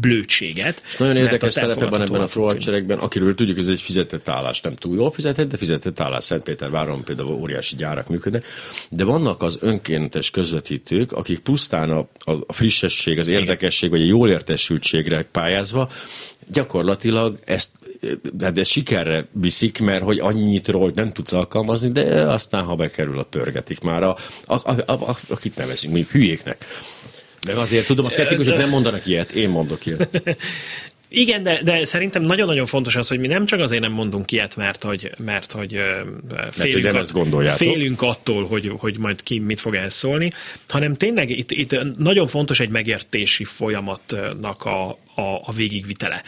[0.00, 0.82] blödséget.
[0.86, 4.60] És nagyon érdekes szerepe van ebben a trollcseregben, akiről tudjuk, hogy ez egy fizetett állás,
[4.60, 6.24] nem túl jól fizetett, de fizetett állás.
[6.24, 8.44] Szentpéterváron például óriási gyárak működnek.
[8.90, 14.04] De vannak az önkéntes közvetítők, akik pusztán a, a, a frissesség, az érdekesség, vagy a
[14.04, 15.90] jól értesültségre pályázva,
[16.52, 17.70] gyakorlatilag ezt
[18.32, 23.18] de ez sikerre viszik, mert hogy annyit ról nem tudsz alkalmazni, de aztán, ha bekerül,
[23.18, 24.16] a pörgetik már, a,
[24.46, 26.64] a, a, a, a, akit nevezünk, mondjuk hülyéknek.
[27.46, 30.22] De azért tudom, a szkeptikusok nem mondanak ilyet, én mondok ilyet.
[31.08, 34.56] Igen, de, de szerintem nagyon-nagyon fontos az, hogy mi nem csak azért nem mondunk ilyet,
[34.56, 35.80] mert hogy, mert hogy,
[36.50, 37.68] félünk, nem att- ezt gondoljátok.
[37.68, 40.32] félünk attól, hogy, hogy majd ki mit fog ehhez szólni,
[40.68, 46.22] hanem tényleg itt, itt nagyon fontos egy megértési folyamatnak a, a, a végigvitele.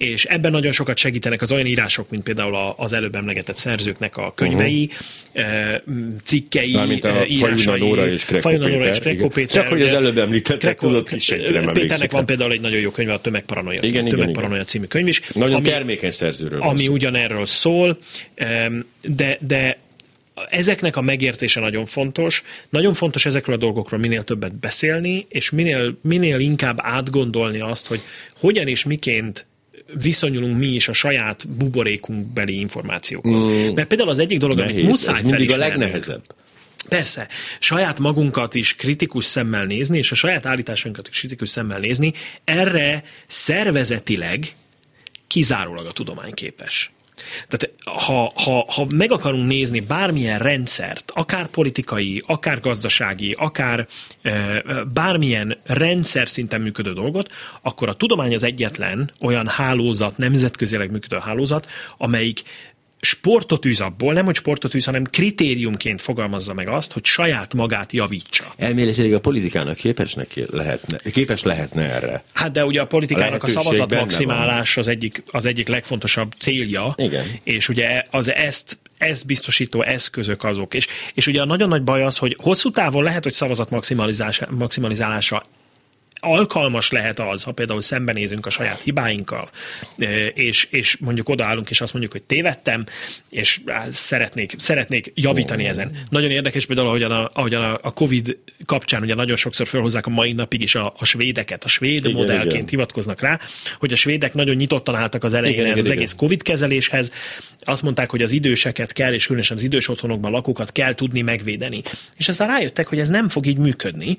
[0.00, 4.32] És ebben nagyon sokat segítenek az olyan írások, mint például az előbb emlegetett szerzőknek a
[4.34, 4.90] könyvei,
[5.34, 6.06] uh-huh.
[6.24, 7.78] cikkei, Mármint a eh, írásai.
[7.78, 9.28] Nóra és Krekó Fajuna Nóra és Péter, Krekó igen.
[9.28, 9.62] Péter.
[9.62, 12.90] Csak hogy az előbb említettek, tudod, ki senki nem Péternek van például egy nagyon jó
[12.90, 13.78] könyve, a Tömegparanoia.
[13.82, 15.20] Igen, igen, Tömegparanoia című könyv is.
[15.32, 16.92] Nagyon ami- termékeny szerzőről ami szó.
[16.92, 17.98] ugyanerről szól,
[19.02, 19.78] de, de
[20.48, 22.42] ezeknek a megértése nagyon fontos.
[22.68, 28.00] Nagyon fontos ezekről a dolgokról minél többet beszélni, és minél, minél inkább átgondolni azt, hogy
[28.38, 29.46] hogyan és miként
[30.02, 33.42] viszonyulunk mi is a saját buborékunk beli információkhoz.
[33.42, 33.74] Mm.
[33.74, 36.22] Mert például az egyik dolog, amit Nehéz, muszáj ez mindig a legnehezebb.
[36.88, 37.28] Persze,
[37.58, 42.12] saját magunkat is kritikus szemmel nézni, és a saját állításunkat is kritikus szemmel nézni,
[42.44, 44.54] erre szervezetileg
[45.26, 46.90] kizárólag a tudomány képes.
[47.48, 53.86] Tehát ha, ha, ha meg akarunk nézni bármilyen rendszert, akár politikai, akár gazdasági, akár
[54.92, 61.66] bármilyen rendszer szinten működő dolgot, akkor a tudomány az egyetlen olyan hálózat, nemzetközileg működő hálózat,
[61.98, 62.42] amelyik
[63.00, 67.92] sportot űz abból, nem hogy sportot űz, hanem kritériumként fogalmazza meg azt, hogy saját magát
[67.92, 68.44] javítsa.
[68.56, 72.22] Elméletileg a politikának képesnek lehetne, képes lehetne erre.
[72.32, 76.94] Hát de ugye a politikának a, lehetőség szavazat maximálás az egyik, az egyik legfontosabb célja,
[76.96, 77.24] Igen.
[77.42, 80.74] és ugye az ezt ezt biztosító eszközök azok.
[80.74, 83.70] És, és ugye a nagyon nagy baj az, hogy hosszú távon lehet, hogy szavazat
[84.50, 85.44] maximalizálása
[86.20, 89.50] alkalmas lehet az, ha például szembenézünk a saját hibáinkkal,
[90.34, 92.84] és, és mondjuk odaállunk, és azt mondjuk, hogy tévedtem,
[93.30, 93.60] és
[93.92, 95.96] szeretnék, szeretnék javítani ezen.
[96.08, 100.10] Nagyon érdekes például, ahogyan a, ahogyan a, a Covid kapcsán ugye nagyon sokszor felhozzák a
[100.10, 102.68] mai napig is a, a svédeket, a svéd Igen, modellként igen.
[102.68, 103.40] hivatkoznak rá,
[103.78, 105.98] hogy a svédek nagyon nyitottan álltak az elején Igen, ez igen, az igen.
[105.98, 107.12] egész Covid kezeléshez.
[107.60, 111.82] Azt mondták, hogy az időseket kell, és különösen az idős otthonokban lakókat kell tudni megvédeni.
[112.16, 114.18] És aztán rájöttek, hogy ez nem fog így működni,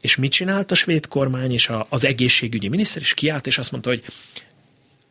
[0.00, 3.72] és mit csinált a svéd kormány és a, az egészségügyi miniszter is kiállt, és azt
[3.72, 4.04] mondta, hogy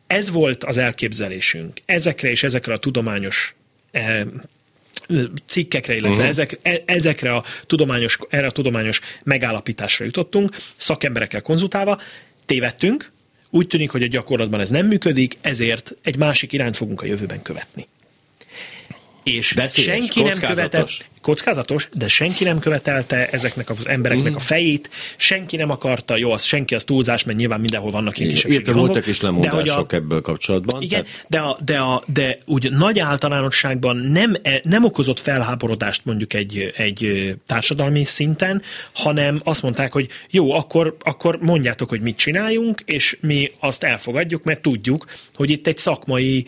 [0.06, 1.80] ez volt az elképzelésünk.
[1.84, 3.54] Ezekre és ezekre a tudományos
[3.90, 4.24] eh,
[5.46, 6.28] cikkekre, illetve uh-huh.
[6.28, 12.00] ezek, e, ezekre a tudományos, erre a tudományos megállapításra jutottunk, szakemberekkel konzultálva,
[12.46, 13.10] tévedtünk,
[13.50, 17.42] úgy tűnik, hogy a gyakorlatban ez nem működik, ezért egy másik irányt fogunk a jövőben
[17.42, 17.86] követni
[19.34, 24.34] és Beszélyes, senki nem követett, kockázatos, de senki nem követelte ezeknek az embereknek Mm.
[24.34, 28.30] a fejét, senki nem akarta, jó, az senki az túlzás, mert nyilván mindenhol vannak ilyen
[28.32, 30.82] kisebbségi hangok, voltak is lemondások a, ebből kapcsolatban.
[30.82, 36.04] igen, tehát- de, a, de, a, de úgy nagy általánosságban nem, e- nem okozott felháborodást
[36.04, 38.62] mondjuk egy, egy társadalmi szinten,
[38.92, 44.44] hanem azt mondták, hogy jó, akkor, akkor mondjátok, hogy mit csináljunk, és mi azt elfogadjuk,
[44.44, 46.46] mert tudjuk, hogy itt egy szakmai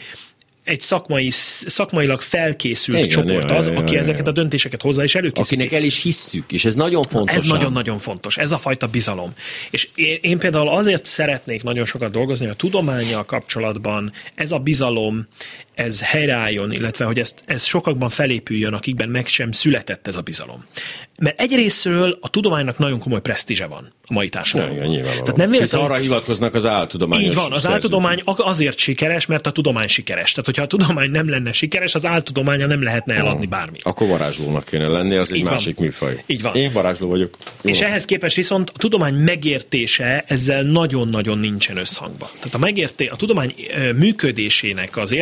[0.64, 5.14] egy szakmai, szakmailag felkészült Igen, csoport az, ja, aki ja, ezeket a döntéseket hozzá is
[5.14, 5.54] előkészíti.
[5.54, 7.34] Akinek el is hisszük, és ez nagyon fontos.
[7.34, 9.32] Ez nagyon-nagyon fontos, ez a fajta bizalom.
[9.70, 14.58] És én, én például azért szeretnék nagyon sokat dolgozni, hogy a tudományjal kapcsolatban ez a
[14.58, 15.26] bizalom,
[15.74, 20.64] ez helyreálljon, illetve hogy ezt, ez sokakban felépüljön, akikben meg sem született ez a bizalom.
[21.20, 24.90] Mert egyrésztről a tudománynak nagyon komoly presztízse van a mai társadalomban.
[24.90, 25.02] igen.
[25.04, 27.70] Tehát nem Hiszen véletlenül, arra hivatkoznak az áltudományos így van, az szerzők.
[27.70, 30.30] áltudomány azért sikeres, mert a tudomány sikeres.
[30.30, 33.82] Tehát, hogyha a tudomány nem lenne sikeres, az áltudománya nem lehetne eladni bármit.
[33.84, 35.52] Akkor varázslónak kéne lenni, az egy Így van.
[35.52, 36.22] másik műfaj.
[36.26, 36.54] Így van.
[36.54, 37.36] Én varázsló vagyok.
[37.62, 37.70] Jó.
[37.70, 42.28] És ehhez képest viszont a tudomány megértése ezzel nagyon-nagyon nincsen összhangban.
[42.38, 43.54] Tehát a, megérté, a tudomány
[43.96, 45.12] működésének az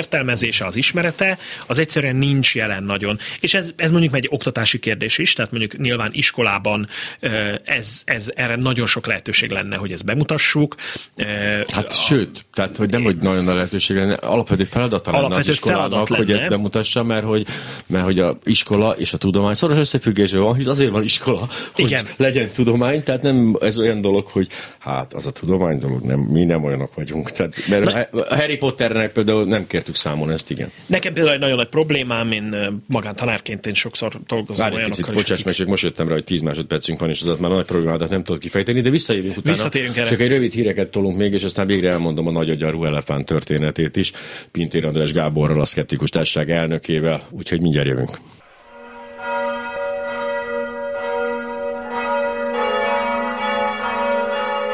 [0.48, 3.18] értelmezése, az ismerete, az egyszerűen nincs jelen nagyon.
[3.40, 6.88] És ez, ez mondjuk egy oktatási kérdés is, tehát mondjuk nyilván iskolában
[7.20, 10.74] ö, ez, ez erre nagyon sok lehetőség lenne, hogy ezt bemutassuk.
[11.16, 11.24] Ö,
[11.72, 15.48] Hát a- sőt, tehát hogy nem, hogy nagyon nagy lehetőség lenne, alapvető feladata lenne Alapvető
[15.50, 16.40] az iskolának, feladat hogy lenne.
[16.40, 17.46] ezt bemutassa, mert hogy,
[17.86, 21.84] mert hogy a iskola és a tudomány szoros összefüggésben van, hisz azért van iskola, hogy
[21.84, 22.06] Igen.
[22.16, 24.46] legyen tudomány, tehát nem ez olyan dolog, hogy
[24.78, 27.30] hát az a tudomány dolog, nem, mi nem olyanok vagyunk.
[27.30, 30.70] Tehát, mert a Harry Potternek például nem kértük számon ezt, igen.
[30.86, 32.56] Nekem például egy nagyon nagy problémám, én
[32.86, 36.40] magántanárként én sokszor dolgozom Várj olyanokkal picit, bocsáss meg, csak most jöttem rá, hogy 10
[36.40, 39.54] másodpercünk van, és az már nagy problémádat nem tudod kifejteni, de visszajövünk utána.
[39.54, 40.08] Visszatérünk erre.
[40.08, 44.12] Csak egy rövid híreket tolunk még, és aztán végre elmondom a nagyagyarú elefánt történetét is.
[44.50, 48.10] Pintér András Gáborral, a Szkeptikus Társaság elnökével, úgyhogy mindjárt jövünk.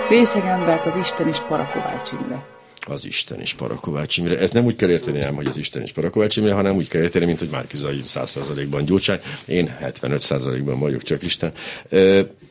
[0.09, 2.46] Részegembert az Isten is Parakovács Imre.
[2.87, 4.39] Az Isten is Parakovács Imre.
[4.39, 7.03] Ezt nem úgy kell érteni ám, hogy az Isten is Parakovács Imre, hanem úgy kell
[7.03, 9.20] érteni, mint hogy Márkizai 100%-ban Gyurcsány.
[9.45, 11.53] Én 75%-ban vagyok csak Isten.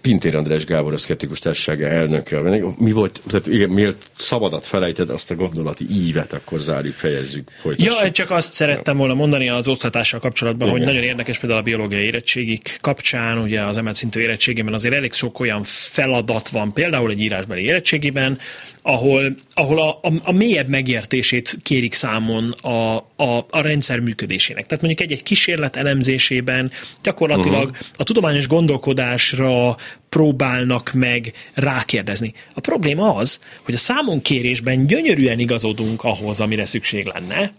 [0.01, 2.39] Pintér András Gábor, a Szkeptikus Társasága elnöke.
[2.77, 8.01] Mi volt, tehát igen, miért szabadat felejted azt a gondolati ívet, akkor zárjuk, fejezzük, folytassuk.
[8.01, 10.79] Ja, csak azt szerettem volna mondani az oktatással kapcsolatban, Igen.
[10.79, 15.13] hogy nagyon érdekes például a biológiai érettségik kapcsán, ugye az emelt szintű érettségében azért elég
[15.13, 18.39] sok olyan feladat van, például egy írásbeli érettségiben,
[18.81, 24.65] ahol, ahol a, a, a mélyebb megértését kérik számon a, a, a rendszer működésének.
[24.65, 26.71] Tehát mondjuk egy-egy kísérlet elemzésében
[27.01, 27.87] gyakorlatilag uh-huh.
[27.95, 29.77] a tudományos gondolkodásra
[30.09, 32.33] próbálnak meg rákérdezni.
[32.53, 37.53] A probléma az, hogy a számonkérésben gyönyörűen igazodunk ahhoz, amire szükség lenne,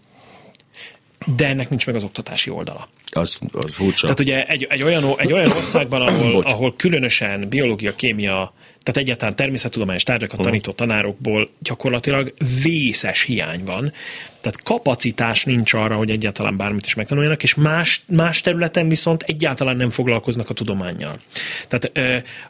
[1.35, 2.87] de ennek nincs meg az oktatási oldala.
[3.11, 4.01] Az, az furcsa.
[4.01, 8.53] Tehát ugye egy, egy, olyan, egy olyan országban, ahol, ahol különösen biológia, kémia,
[8.85, 12.33] tehát egyáltalán természettudományos tárgyakat tanító tanárokból gyakorlatilag
[12.63, 13.93] vészes hiány van.
[14.41, 19.75] Tehát kapacitás nincs arra, hogy egyáltalán bármit is megtanuljanak, és más, más területen viszont egyáltalán
[19.75, 21.19] nem foglalkoznak a tudományjal.
[21.67, 21.91] Tehát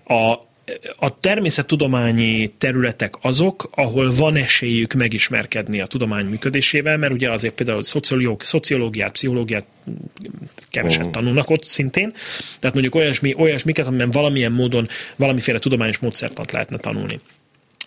[0.06, 0.40] a
[0.96, 7.84] a természettudományi területek azok, ahol van esélyük megismerkedni a tudomány működésével, mert ugye azért például
[7.84, 9.66] szociológ, szociológiát, pszichológiát
[10.70, 12.14] keveset tanulnak ott szintén.
[12.60, 17.20] Tehát mondjuk olyasmi, olyasmiket, amiben valamilyen módon valamiféle tudományos módszertant lehetne tanulni.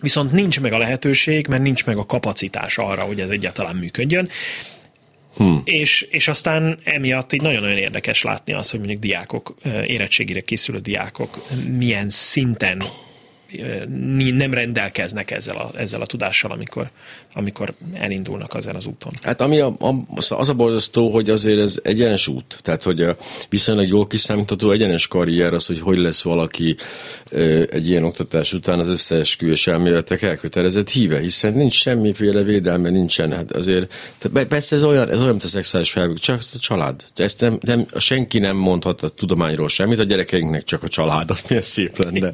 [0.01, 4.29] Viszont nincs meg a lehetőség, mert nincs meg a kapacitás arra, hogy ez egyáltalán működjön.
[5.35, 5.61] Hmm.
[5.63, 9.55] És, és aztán emiatt így nagyon-nagyon érdekes látni azt, hogy mondjuk diákok,
[9.85, 11.45] érettségire készülő diákok
[11.77, 12.83] milyen szinten
[14.33, 16.89] nem rendelkeznek ezzel a, ezzel a tudással, amikor,
[17.33, 19.11] amikor elindulnak ezen az úton.
[19.21, 19.95] Hát ami a, a,
[20.29, 22.59] az a borzasztó, hogy azért ez egyenes út.
[22.61, 23.17] Tehát, hogy a
[23.49, 26.75] viszonylag jól kiszámítható egyenes karrier az, hogy hogy lesz valaki
[27.69, 33.31] egy ilyen oktatás után az összeesküvés elméletek elkötelezett híve, hiszen nincs semmiféle védelme, nincsen.
[33.31, 33.93] Hát azért,
[34.47, 37.03] persze ez olyan, ez olyan, mint a szexuális felvég, csak ez a család.
[37.15, 41.49] Ezt nem, nem, senki nem mondhat a tudományról semmit, a gyerekeinknek csak a család, azt
[41.49, 42.29] milyen szép lenne.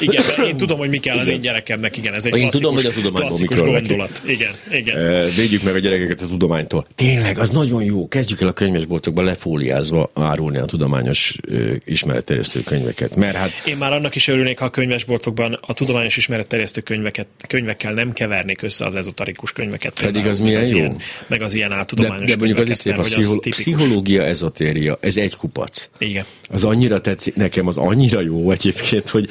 [0.00, 2.86] Igen, én tudom, hogy mi kell az én gyerekemnek, igen, ez egy Én tudom, hogy
[2.86, 4.22] a tudományból mikor gondolat.
[4.26, 4.96] Igen, igen.
[4.96, 6.86] Eh, Védjük meg a gyerekeket a tudománytól.
[6.94, 8.08] Tényleg, az nagyon jó.
[8.08, 13.16] Kezdjük el a könyvesboltokban lefóliázva árulni a tudományos ö, ismeretterjesztő könyveket.
[13.16, 17.92] Mert hát Én már annak is örülnék, ha a könyvesboltokban a tudományos ismeretterjesztő könyveket, könyvekkel
[17.92, 19.92] nem kevernék össze az ezotarikus könyveket.
[19.92, 20.76] Pedig például, az milyen jó.
[20.76, 24.24] Ilyen, meg az ilyen de, áltudományos de mondjuk az is szép, a az pszichol- pszichológia,
[24.24, 25.88] ezotéria, ez egy kupac.
[25.98, 26.24] Igen.
[26.50, 29.28] Az annyira tetszik, nekem az annyira jó egyébként, hogy,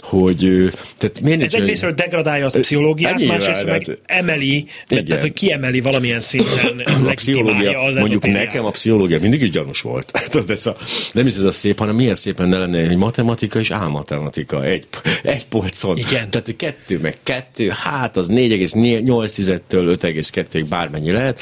[0.00, 5.04] hogy hogy tehát miért Ez egyrésztről degradálja a pszichológiát, Hát másrészt meg hát- emeli, Igen.
[5.04, 8.44] tehát hogy kiemeli valamilyen szinten, a pszichológia, az mondjuk ezotériát.
[8.46, 10.10] nekem a pszichológia mindig is gyanús volt.
[10.30, 10.76] Tudod, ez a,
[11.12, 14.86] nem is ez a szép, hanem milyen szépen ne lenne, hogy matematika és álmatematika egy,
[15.22, 15.96] egy polcon.
[15.96, 16.30] Igen.
[16.30, 21.40] Tehát, kettő meg kettő, hát az 4,8-től 5,2-ig bármennyi lehet,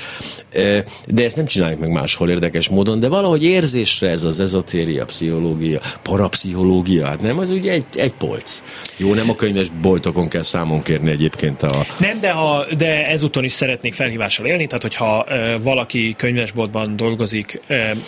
[0.56, 5.04] Eh, de ezt nem csináljuk meg máshol érdekes módon, de valahogy érzésre ez az ezotéria,
[5.04, 8.62] pszichológia, parapszichológia, hát nem, az ugye egy, egy polc.
[8.96, 13.44] Jó, nem a könyves boltokon kell számon kérni egyébként a, Nem, de, ha, de ezúton
[13.44, 15.26] is szeretnék felhívással élni, tehát hogyha
[15.62, 17.60] valaki könyvesboltban dolgozik,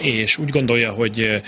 [0.03, 1.41] és úgy gondolja, hogy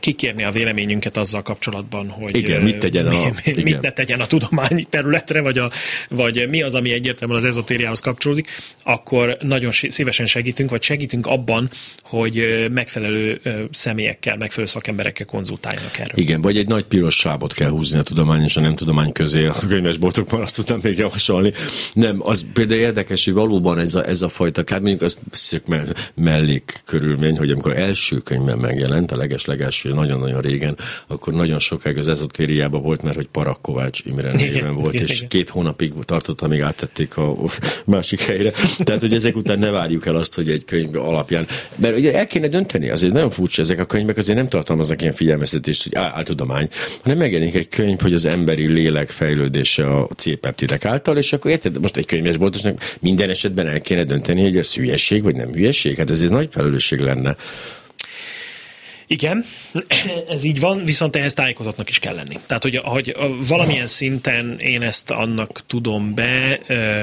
[0.00, 3.62] kikérni a véleményünket azzal kapcsolatban, hogy Igen, mit tegyen a- mi, mi, igen.
[3.62, 5.70] mit ne tegyen a tudományi területre, vagy, a,
[6.08, 8.48] vagy mi az, ami egyértelműen az ezotériához kapcsolódik,
[8.82, 11.70] akkor nagyon szívesen segítünk, vagy segítünk abban,
[12.02, 13.40] hogy megfelelő
[13.72, 16.18] személyekkel, megfelelő szakemberekkel konzultáljanak erről.
[16.18, 19.46] Igen, vagy egy nagy piros sábot kell húzni a tudomány és a nem tudomány közé
[19.46, 21.52] a könyvesboltokban, azt tudtam még javasolni.
[21.92, 25.18] Nem, az például érdekes, hogy valóban ez a, ez a fajta, hát mondjuk az
[26.14, 32.08] mellék körülmény, hogy amikor első könyvben megjelent, a leges-legelső, nagyon-nagyon régen, akkor nagyon sokáig az
[32.08, 35.28] ezotériában volt, mert hogy Parak Kovács Imre néven volt, és igen.
[35.28, 37.36] két hónapig tartott, amíg áttették a
[37.84, 38.52] másik helyre.
[38.78, 41.46] Tehát, hogy ezek után ne várjuk el azt, hogy egy könyv alapján.
[41.76, 45.14] Mert ugye el kéne dönteni, azért nagyon furcsa, ezek a könyvek azért nem tartalmaznak ilyen
[45.14, 46.68] figyelmeztetést, hogy áltudomány,
[47.02, 51.80] hanem megjelenik egy könyv, hogy az emberi lélek fejlődése a C-peptidek által, és akkor érted,
[51.80, 55.96] most egy könyvesboltosnak minden esetben el kéne dönteni, hogy ez hülyeség vagy nem hülyeség.
[55.96, 57.36] Hát ez, ez nagy felelősség lenne.
[59.10, 59.44] Igen,
[60.28, 62.38] ez így van, viszont ehhez tájékozatnak is kell lenni.
[62.46, 63.16] Tehát, hogy, hogy
[63.48, 66.58] valamilyen szinten én ezt annak tudom be,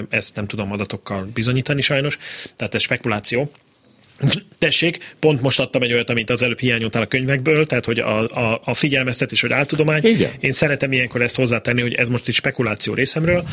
[0.10, 2.18] ezt nem tudom adatokkal bizonyítani sajnos,
[2.56, 3.52] tehát ez spekuláció.
[4.58, 8.28] Tessék, pont most adtam egy olyat, amit az előbb hiányoltál a könyvekből, tehát hogy a,
[8.28, 10.06] a, a figyelmeztetés, hogy áltudomány.
[10.06, 10.32] Igen.
[10.40, 13.44] Én szeretem ilyenkor ezt hozzátenni, hogy ez most egy spekuláció részemről,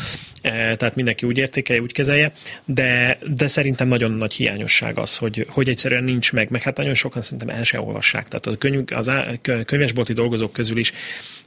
[0.41, 2.31] eh, tehát mindenki úgy értékelje, úgy kezelje,
[2.65, 6.95] de, de szerintem nagyon nagy hiányosság az, hogy, hogy egyszerűen nincs meg, meg hát nagyon
[6.95, 8.27] sokan szerintem el sem olvassák.
[8.27, 10.93] Tehát a könyv, az á- kö- könyvesbolti dolgozók közül is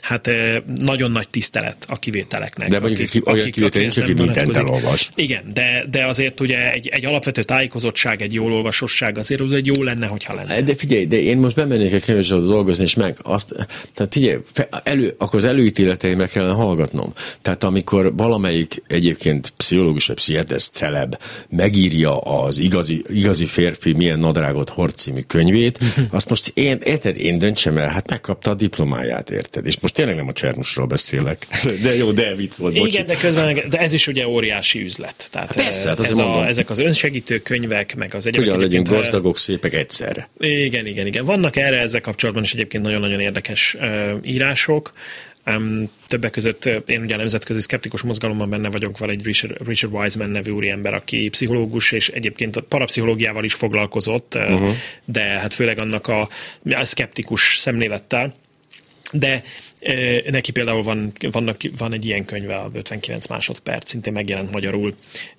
[0.00, 0.30] hát
[0.78, 2.68] nagyon nagy tisztelet a kivételeknek.
[2.68, 5.10] De mondjuk aki- olyan kivétel nincs, aki mindent elolvas.
[5.14, 9.66] Igen, de, de azért ugye egy, egy alapvető tájékozottság, egy jól olvasosság azért az egy
[9.66, 10.62] jó lenne, hogyha lenne.
[10.62, 13.54] De figyelj, de én most bemennék egy könyvesboltba dolgozni, és meg azt,
[13.94, 14.38] tehát figyelj,
[14.82, 17.12] elő, akkor az előítéleteimre kellene hallgatnom.
[17.42, 21.16] Tehát amikor valamelyik egyébként pszichológus vagy pszichiáter celeb
[21.48, 25.78] megírja az igazi, igazi férfi milyen nadrágot hord című könyvét,
[26.10, 29.66] azt most én, érted, én döntsem el, hát megkapta a diplomáját, érted?
[29.66, 31.46] És most tényleg nem a Csernusról beszélek.
[31.82, 32.92] De jó, de vicc volt, bocsi.
[32.92, 35.28] Igen, de közben de ez is ugye óriási üzlet.
[35.30, 38.54] Tehát Persze, hát ez a, ezek az önsegítő könyvek, meg az egyébként...
[38.54, 40.28] Hogyan legyünk egyébként, gazdagok, szépek egyszerre.
[40.38, 41.24] Igen, igen, igen.
[41.24, 44.92] Vannak erre ezzel kapcsolatban is egyébként nagyon-nagyon érdekes uh, írások.
[45.46, 49.94] Um, többek között én ugye a nemzetközi szkeptikus mozgalomban benne vagyok, van egy Richard, Richard
[49.94, 54.74] Wiseman nevű úriember, aki pszichológus, és egyébként a parapszichológiával is foglalkozott, uh, uh-huh.
[55.04, 56.28] de hát főleg annak a,
[56.64, 58.34] a szkeptikus szemlélettel.
[59.12, 59.42] De
[60.30, 64.94] neki például van, vannak, van egy ilyen könyve, a 59 másodperc, szintén megjelent magyarul.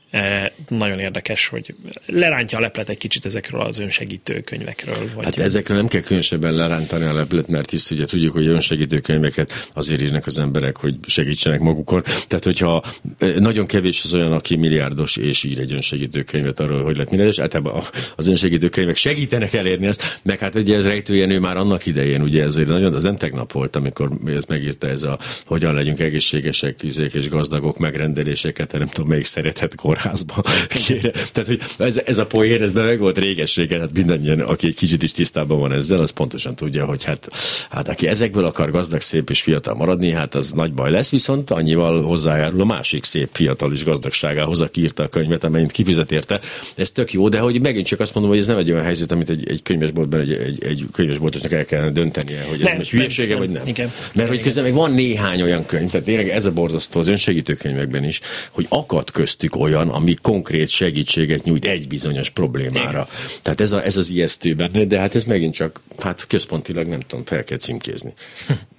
[0.10, 5.10] E, nagyon érdekes, hogy lerántja a leplet egy kicsit ezekről az önsegítő könyvekről.
[5.16, 9.00] Vagy Hát ezekről nem kell különösebben lerántani a leplet, mert hisz ugye tudjuk, hogy önsegítő
[9.00, 12.04] könyveket azért írnak az emberek, hogy segítsenek magukon.
[12.28, 12.84] Tehát, hogyha
[13.18, 17.10] eh, nagyon kevés az olyan, aki milliárdos és ír egy önsegítő könyvet arról, hogy lett
[17.10, 17.84] milliárdos, általában
[18.16, 22.44] az önsegítő könyvek segítenek elérni ezt, meg hát ugye ez rejtőjenő már annak idején, ugye
[22.44, 27.14] ezért nagyon, az nem tegnap volt, amikor ez megírta ez a hogyan legyünk egészségesek, vizék
[27.14, 30.44] és gazdagok megrendeléseket, nem tudom, melyik szeretett kórházba.
[30.68, 31.12] Kére.
[31.12, 35.04] Tehát, hogy ez, ez a poén, ez meg volt réges-régen, hát mindannyian, aki egy kicsit
[35.04, 37.28] is tisztában van ezzel, az pontosan tudja, hogy hát,
[37.70, 41.52] hát aki ezekből akar gazdag, szép és fiatal maradni, hát az nagy baj lesz, viszont
[41.52, 46.40] annyival hozzájárul a másik szép fiatal is gazdagságához, aki írta a könyvet, amennyit kifizet érte.
[46.76, 49.12] Ez tök jó, de hogy megint csak azt mondom, hogy ez nem egy olyan helyzet,
[49.12, 52.90] amit egy, egy könyvesboltban, egy, egy, egy könyvesboltosnak el kellene döntenie, hogy ez Nem, egy
[52.90, 53.62] hülyesége, nem, vagy nem.
[53.66, 53.92] Igen.
[54.14, 57.54] Mert hogy közben meg van néhány olyan könyv, tehát tényleg ez a borzasztó az önsegítő
[57.54, 58.22] könyvekben is,
[58.52, 63.10] hogy akad köztük olyan, ami konkrét segítséget nyújt egy bizonyos problémára.
[63.42, 67.00] Tehát ez, a, ez az ijesztő benne, de hát ez megint csak, hát központilag nem
[67.00, 68.14] tudom, fel kell címkézni.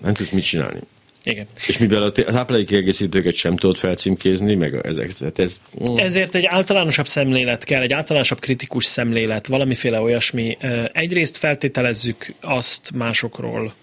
[0.02, 0.80] Nem tudsz mit csinálni.
[1.22, 1.46] Igen.
[1.66, 5.60] És mivel a táplálékkiegészítőket sem tudod felcímkézni, meg ezek, tehát ez...
[5.96, 10.56] Ezért egy általánosabb szemlélet kell, egy általánosabb kritikus szemlélet, valamiféle olyasmi.
[10.92, 13.74] Egyrészt feltételezzük azt másokról,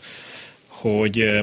[0.67, 1.39] hogy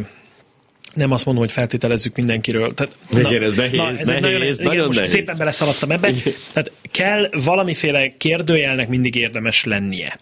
[0.94, 2.74] nem azt mondom, hogy feltételezzük mindenkiről.
[2.74, 5.10] Tehát, igen, ez nehéz, na, ez nehéz, nagyon, nehéz, igen, most nehéz.
[5.10, 6.12] szépen beleszaladtam ebbe.
[6.52, 10.20] Tehát kell valamiféle kérdőjelnek mindig érdemes lennie.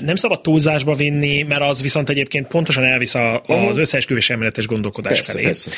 [0.00, 5.12] Nem szabad túlzásba vinni, mert az viszont egyébként pontosan elvisz a, az összeesküvés elméletes gondolkodás
[5.12, 5.44] persze, felé.
[5.44, 5.70] Persze.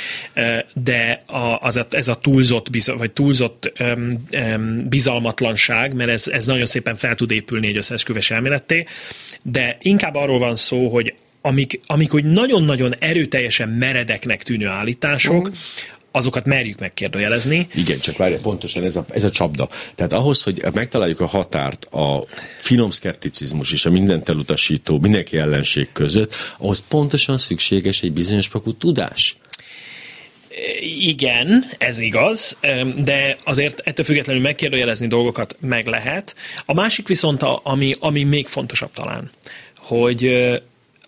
[0.73, 6.47] De a, az a, ez a túlzott, vagy túlzott um, um, bizalmatlanság, mert ez, ez
[6.47, 8.87] nagyon szépen fel tud épülni egy összeesküvés elméletté,
[9.43, 11.15] de inkább arról van szó, hogy
[11.47, 15.55] amik, amik úgy nagyon-nagyon erőteljesen meredeknek tűnő állítások, uh
[16.17, 17.67] azokat merjük megkérdőjelezni.
[17.75, 19.69] Igen, csak várja, pontosan ez a, ez a csapda.
[19.95, 22.25] Tehát ahhoz, hogy megtaláljuk a határt a
[22.61, 28.73] finom szkepticizmus és a mindent elutasító, mindenki ellenség között, ahhoz pontosan szükséges egy bizonyos fokú
[28.73, 29.37] tudás.
[31.01, 32.59] Igen, ez igaz,
[33.05, 36.35] de azért ettől függetlenül megkérdőjelezni dolgokat meg lehet.
[36.67, 39.31] A másik viszont, a, ami, ami még fontosabb talán,
[39.77, 40.51] hogy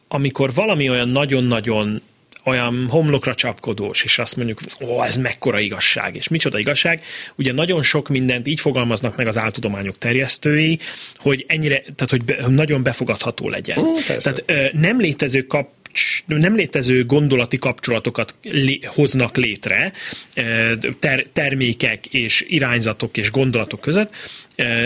[0.08, 2.02] amikor valami olyan nagyon-nagyon
[2.44, 7.02] olyan homlokra csapkodós, és azt mondjuk, ó, ez mekkora igazság, és micsoda igazság.
[7.34, 10.78] Ugye nagyon sok mindent így fogalmaznak meg az áltudományok terjesztői,
[11.16, 13.80] hogy ennyire, tehát hogy be, nagyon befogadható legyen.
[13.80, 15.68] Mm, tehát nem létező kap
[16.26, 19.92] nem létező gondolati kapcsolatokat lé, hoznak létre
[20.98, 24.14] ter, termékek és irányzatok és gondolatok között,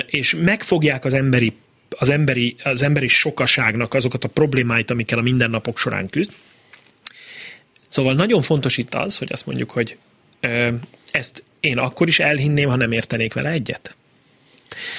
[0.07, 1.53] és megfogják az emberi
[1.99, 6.33] az emberi, az emberi sokaságnak azokat a problémáit, amikkel a mindennapok során küzd,
[7.93, 9.97] Szóval nagyon fontos itt az, hogy azt mondjuk, hogy
[10.41, 10.69] ö,
[11.11, 13.97] ezt én akkor is elhinném, ha nem értenék vele egyet.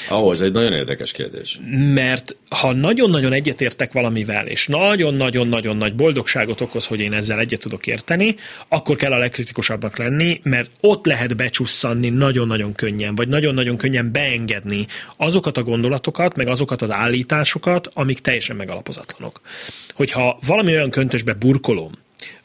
[0.10, 1.60] Ahhoz egy nagyon érdekes kérdés.
[1.94, 7.88] Mert ha nagyon-nagyon egyetértek valamivel, és nagyon-nagyon-nagyon nagy boldogságot okoz, hogy én ezzel egyet tudok
[7.88, 8.36] érteni,
[8.68, 14.86] akkor kell a legkritikusabbnak lenni, mert ott lehet becsusszanni nagyon-nagyon könnyen, vagy nagyon-nagyon könnyen beengedni
[15.18, 19.42] azokat a gondolatokat, meg azokat az állításokat, amik teljesen megalapozatlanok.
[19.90, 21.92] Hogyha valami olyan köntösbe burkolom,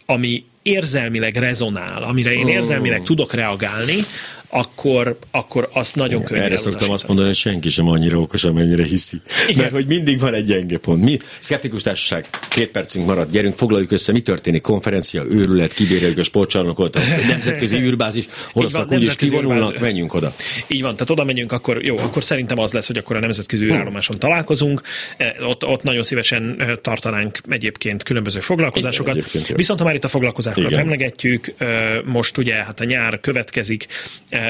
[0.06, 3.96] ami érzelmileg rezonál, amire én érzelmileg tudok reagálni,
[4.48, 8.84] akkor, akkor azt nagyon könnyen Erre szoktam azt mondani, hogy senki sem annyira okos, amennyire
[8.84, 9.20] hiszi.
[9.48, 9.60] Igen.
[9.60, 11.04] Mert hogy mindig van egy gyenge pont.
[11.04, 16.22] Mi, szkeptikus társaság, két percünk maradt, gyerünk, foglaljuk össze, mi történik, konferencia, őrület, kibéreljük a
[16.22, 19.80] sportcsarnokot, a nemzetközi űrbázis, oroszak úgyis kivonulnak, űrbázis.
[19.80, 20.34] menjünk oda.
[20.66, 23.64] Így van, tehát oda megyünk, akkor jó, akkor szerintem az lesz, hogy akkor a nemzetközi
[23.64, 23.72] hm.
[23.72, 24.82] űrállomáson találkozunk,
[25.16, 29.16] e, ott, ott nagyon szívesen e, tartanánk egyébként különböző foglalkozásokat.
[29.16, 31.66] Igen, Viszont ha már itt a foglalkozásokat emlegetjük, e,
[32.04, 33.86] most ugye hát a nyár következik,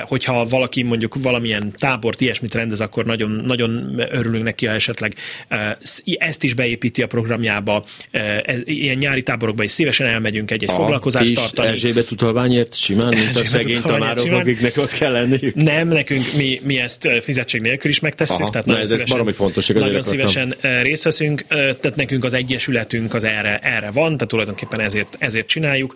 [0.03, 5.15] hogyha valaki mondjuk valamilyen tábort, ilyesmit rendez, akkor nagyon, nagyon örülünk neki, ha esetleg
[5.49, 5.77] eh,
[6.19, 7.85] ezt is beépíti a programjába.
[8.11, 11.69] Eh, ilyen nyári táborokba is szívesen elmegyünk egy-egy foglalkozást tartani.
[11.69, 15.55] Erzsébet utalványért simán, mint a szegény tanárok, akiknek ott kell lenniük?
[15.55, 18.41] Nem, nekünk mi, mi ezt fizetség nélkül is megtesszük.
[18.41, 19.67] Aha, tehát na, ez, ez baromi fontos.
[19.67, 25.17] Nagyon szívesen részt veszünk, tehát nekünk az egyesületünk az erre, erre van, tehát tulajdonképpen ezért,
[25.19, 25.95] ezért csináljuk.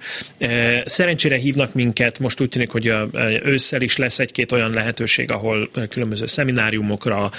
[0.85, 2.93] Szerencsére hívnak minket, most úgy tűnik, hogy
[3.45, 7.31] ősszel is lesz egy-két olyan lehetőség, ahol különböző szemináriumokra,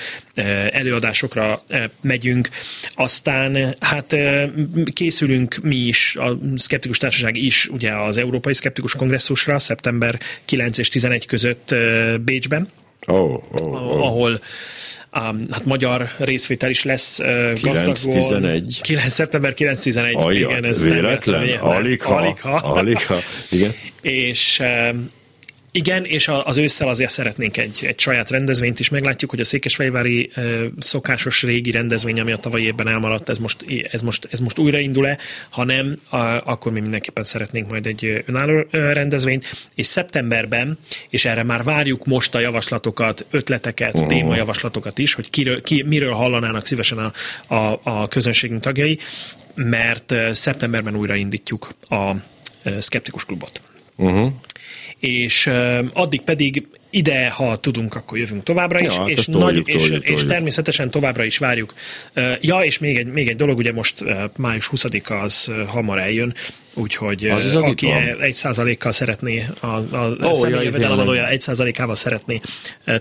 [0.72, 1.64] előadásokra
[2.02, 2.50] megyünk.
[2.96, 4.16] Aztán hát
[4.94, 10.90] készülünk mi is, a Szkeptikus Társaság is ugye az Európai Szkeptikus Kongresszusra szeptember 9 és
[10.90, 11.76] 11 között
[12.22, 12.68] Bécsben.
[13.06, 14.06] Oh, oh, oh.
[14.06, 14.40] ahol
[15.20, 18.78] Um, hát magyar részvétel is lesz uh, 9-11.
[18.82, 20.30] 9, szeptember 9-11.
[20.34, 21.58] igen, ez véletlen?
[21.58, 22.16] Alig ha.
[22.16, 22.56] Alig ha.
[22.56, 23.18] Alig ha.
[23.52, 23.74] Igen.
[24.02, 24.62] És
[25.76, 28.90] igen, és az ősszel azért szeretnénk egy, egy saját rendezvényt is.
[28.90, 30.32] Meglátjuk, hogy a Székesfehérvári
[30.80, 35.18] szokásos régi rendezvény, ami a tavalyi évben elmaradt, ez most, ez most, ez most újraindul-e,
[35.50, 36.00] ha nem,
[36.44, 39.68] akkor mi mindenképpen szeretnénk majd egy önálló rendezvényt.
[39.76, 40.78] És szeptemberben,
[41.10, 44.10] és erre már várjuk most a javaslatokat, ötleteket, uh-huh.
[44.10, 47.14] témajavaslatokat is, hogy kiről, ki, miről hallanának szívesen a,
[47.56, 49.00] a, a közönségünk tagjai,
[49.56, 52.12] mert szeptemberben újraindítjuk a
[52.80, 53.62] Skeptikus Klubot.
[53.96, 54.34] Uh-huh
[55.04, 55.50] és
[55.94, 59.88] addig pedig ide, ha tudunk, akkor jövünk továbbra is, ja, és, toljuk, nagy, toljuk, és,
[59.88, 60.10] toljuk.
[60.10, 61.74] és természetesen továbbra is várjuk.
[62.42, 64.04] Ja, és még egy, még egy dolog, ugye most
[64.38, 66.34] május 20-a az hamar eljön,
[66.76, 67.88] Úgyhogy az az, aki
[68.22, 72.40] egy százalékkal szeretné, a, a oh, személyi jövedelemadója egy százalékával szeretné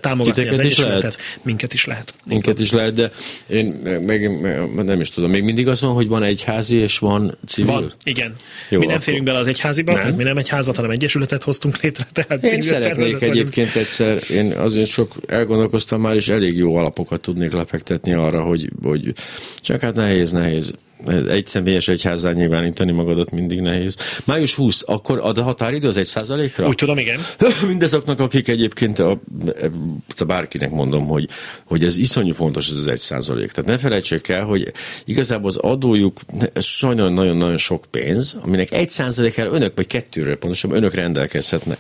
[0.01, 2.15] támogatni Titeket az Egyesületet, minket is lehet.
[2.25, 3.11] Minket is lehet, de
[3.47, 3.67] én
[4.01, 4.29] még,
[4.77, 7.73] nem is tudom, még mindig az van, hogy van egyházi és van civil?
[7.73, 8.35] Van, igen.
[8.69, 10.01] Jó, mi nem férünk bele az egyháziba, nem?
[10.01, 12.07] tehát mi nem egy házat, hanem egyesületet hoztunk létre.
[12.13, 17.53] Tehát én szeretnék egyébként egyszer, én azért sok elgondolkoztam már, és elég jó alapokat tudnék
[17.53, 19.13] lefektetni arra, hogy, hogy
[19.61, 20.75] csak hát nehéz, nehéz
[21.29, 23.97] egy személyes egyházán nyilvánítani magadat mindig nehéz.
[24.25, 26.67] Május 20, akkor ad a határidő az egy százalékra?
[26.67, 27.21] Úgy tudom, igen.
[27.67, 29.21] Mindazoknak, akik egyébként a,
[30.19, 31.29] a bárkinek mondom, hogy,
[31.65, 33.51] hogy ez iszonyú fontos, ez az egy százalék.
[33.51, 34.73] Tehát ne felejtsék el, hogy
[35.05, 36.21] igazából az adójuk
[36.55, 41.79] sajnos nagyon-nagyon sok pénz, aminek egy százalékára önök, vagy kettőről pontosabban önök rendelkezhetnek.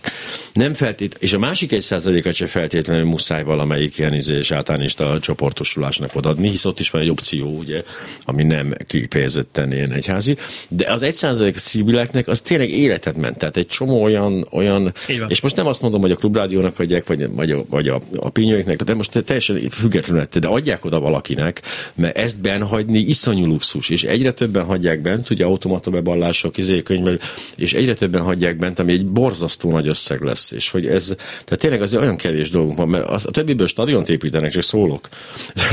[0.52, 5.18] Nem feltét, és a másik egy százalékat se feltétlenül muszáj valamelyik ilyen izé és általánista
[5.20, 7.82] csoportosulásnak odaadni, hisz ott is van egy opció, ugye,
[8.24, 8.74] ami nem
[9.12, 10.36] kifejezetten ilyen egyházi,
[10.68, 13.36] de az egy százalék civileknek az tényleg életet ment.
[13.36, 14.92] Tehát egy csomó olyan, olyan
[15.28, 18.28] és most nem azt mondom, hogy a klubrádiónak adják, vagy, vagy a, vagy a, a
[18.28, 21.62] pinyőknek, de most teljesen függetlenül de adják oda valakinek,
[21.94, 27.18] mert ezt benhagyni iszonyú luxus, és egyre többen hagyják bent, ugye automata beballások, izékönyvvel,
[27.56, 31.06] és egyre többen hagyják bent, ami egy borzasztó nagy összeg lesz, és hogy ez,
[31.44, 35.08] tehát tényleg azért olyan kevés dolgunk van, mert az, a többiből stadiont építenek, csak szólok.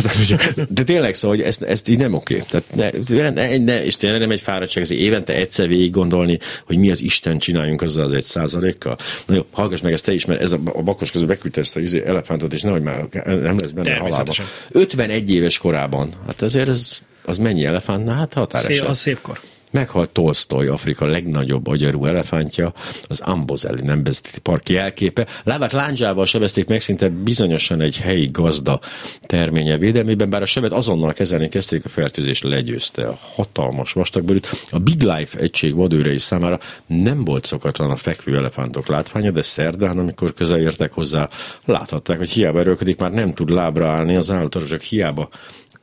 [0.69, 2.43] De tényleg szóval, hogy ezt, ezt így nem oké.
[2.49, 2.89] Tehát ne,
[3.29, 7.01] ne, ne, és tényleg nem egy fáradtság, ez évente egyszer végig gondolni, hogy mi az
[7.01, 8.97] Isten csináljunk azzal az egy százalékkal.
[9.25, 11.75] Na jó, hallgass meg ezt te is, mert ez a, a bakos közül beküldte ezt
[11.75, 14.33] a izé elefántot, és nehogy már nem lesz benne halálba.
[14.69, 16.09] 51 éves korában.
[16.25, 18.05] Hát ezért ez, az mennyi elefánt?
[18.05, 18.73] Na, hát határeset.
[18.73, 19.39] Szép, az szép kor.
[19.71, 25.27] Meghalt Tolstoy, Afrika legnagyobb agyarú elefántja, az Amboseli Nemzeti Park jelképe.
[25.43, 28.79] Lábát láncsával sebezték meg szinte bizonyosan egy helyi gazda
[29.21, 34.51] terménye védelmében, bár a sebet azonnal kezelni kezdték, a fertőzés legyőzte a hatalmas vastagbőrűt.
[34.71, 39.97] A Big Life egység vadőrei számára nem volt szokatlan a fekvő elefántok látványa, de szerdán,
[39.97, 41.29] amikor közel értek hozzá,
[41.65, 45.29] láthatták, hogy hiába erőködik, már nem tud lábra állni, az állatorvosok hiába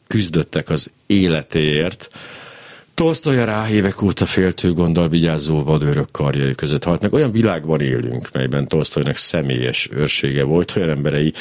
[0.07, 2.11] küzdöttek az életéért.
[2.97, 7.13] Tolstoy a rá évek óta féltő gonddal vigyázó vadőrök karjai között halt meg.
[7.13, 11.33] Olyan világban élünk, melyben Tolstoynak személyes őrsége volt, olyan emberei,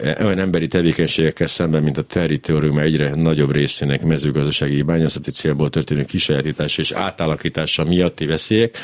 [0.00, 6.80] olyan emberi tevékenységekkel szemben, mint a territórium egyre nagyobb részének mezőgazdasági bányászati célból történő kisajátítása
[6.80, 8.78] és átalakítása miatti veszélyek,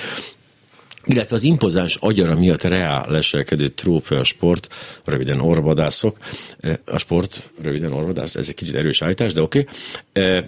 [1.04, 6.16] illetve az impozáns agyara miatt reál leselkedő trófea sport, röviden orvadászok,
[6.84, 9.66] a sport, röviden orvadász, ez egy kicsit erős állítás, de oké,
[10.12, 10.42] okay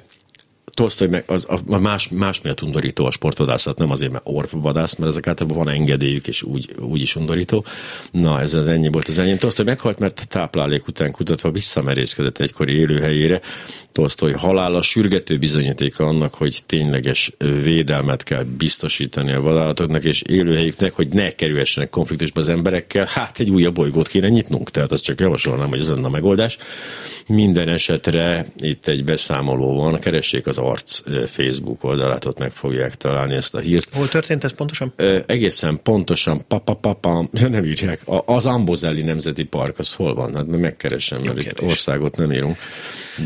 [0.76, 5.10] Tolstoy meg az, a más, más miatt undorító a sportvadászat, nem azért, mert orvvadász, mert
[5.10, 7.64] ezek általában van engedélyük, és úgy, úgy is undorító.
[8.10, 9.38] Na, ez az ennyi volt az enyém.
[9.38, 13.40] Tolstoy meghalt, mert táplálék után kutatva visszamerészkedett egykori élőhelyére.
[13.92, 21.08] Tolstoy halála sürgető bizonyítéka annak, hogy tényleges védelmet kell biztosítani a vadállatoknak és élőhelyüknek, hogy
[21.08, 23.06] ne kerülhessenek konfliktusba az emberekkel.
[23.08, 26.58] Hát egy újabb bolygót kéne nyitnunk, tehát azt csak javasolnám, hogy ez lenne a megoldás.
[27.28, 33.34] Minden esetre itt egy beszámoló van, keressék az arc Facebook oldalát, ott meg fogják találni
[33.34, 33.88] ezt a hírt.
[33.92, 34.92] Hol történt ez pontosan?
[35.26, 40.34] Egészen pontosan, papa, papa, nem írják, az Ambozelli Nemzeti Park, az hol van?
[40.34, 42.58] Hát megkeresem, mert itt országot nem írunk.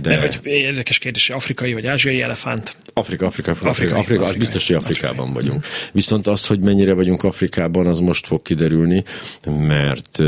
[0.03, 0.11] De...
[0.11, 2.77] Nem, hogy érdekes kérdés, afrikai vagy ázsiai elefánt?
[2.93, 5.67] Afrika, Afrika, Afrika, Afrika, Afrika, Afrika, biztos, hogy Afrikában vagyunk.
[5.93, 9.05] Viszont az, hogy mennyire vagyunk Afrikában, az most fog kiderülni,
[9.47, 10.19] mert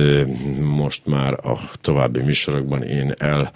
[0.60, 3.52] most már a további műsorokban én el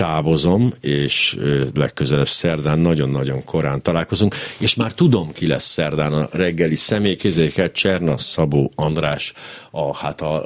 [0.00, 1.38] távozom, és
[1.74, 8.18] legközelebb szerdán nagyon-nagyon korán találkozunk, és már tudom, ki lesz szerdán a reggeli személykézéket, Cserna
[8.18, 9.32] Szabó András,
[9.70, 10.44] a, hát a,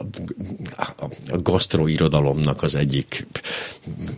[0.77, 3.27] a, a gasztroirodalomnak az egyik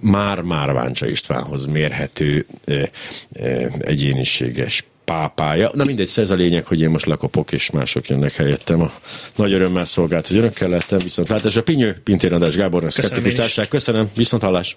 [0.00, 2.90] már-már Váncsa Istvánhoz mérhető e,
[3.32, 5.70] e, egyéniséges pápája.
[5.74, 8.80] Na mindegy, ez a lényeg, hogy én most lekopok, és mások jönnek helyettem.
[8.80, 8.90] A
[9.36, 13.68] nagy örömmel szolgált, hogy önökkel lettem, viszont látás a Pinyő, Pintér András Gábornak, Szkeptikus Társaság.
[13.68, 14.74] Köszönöm, viszont hallás.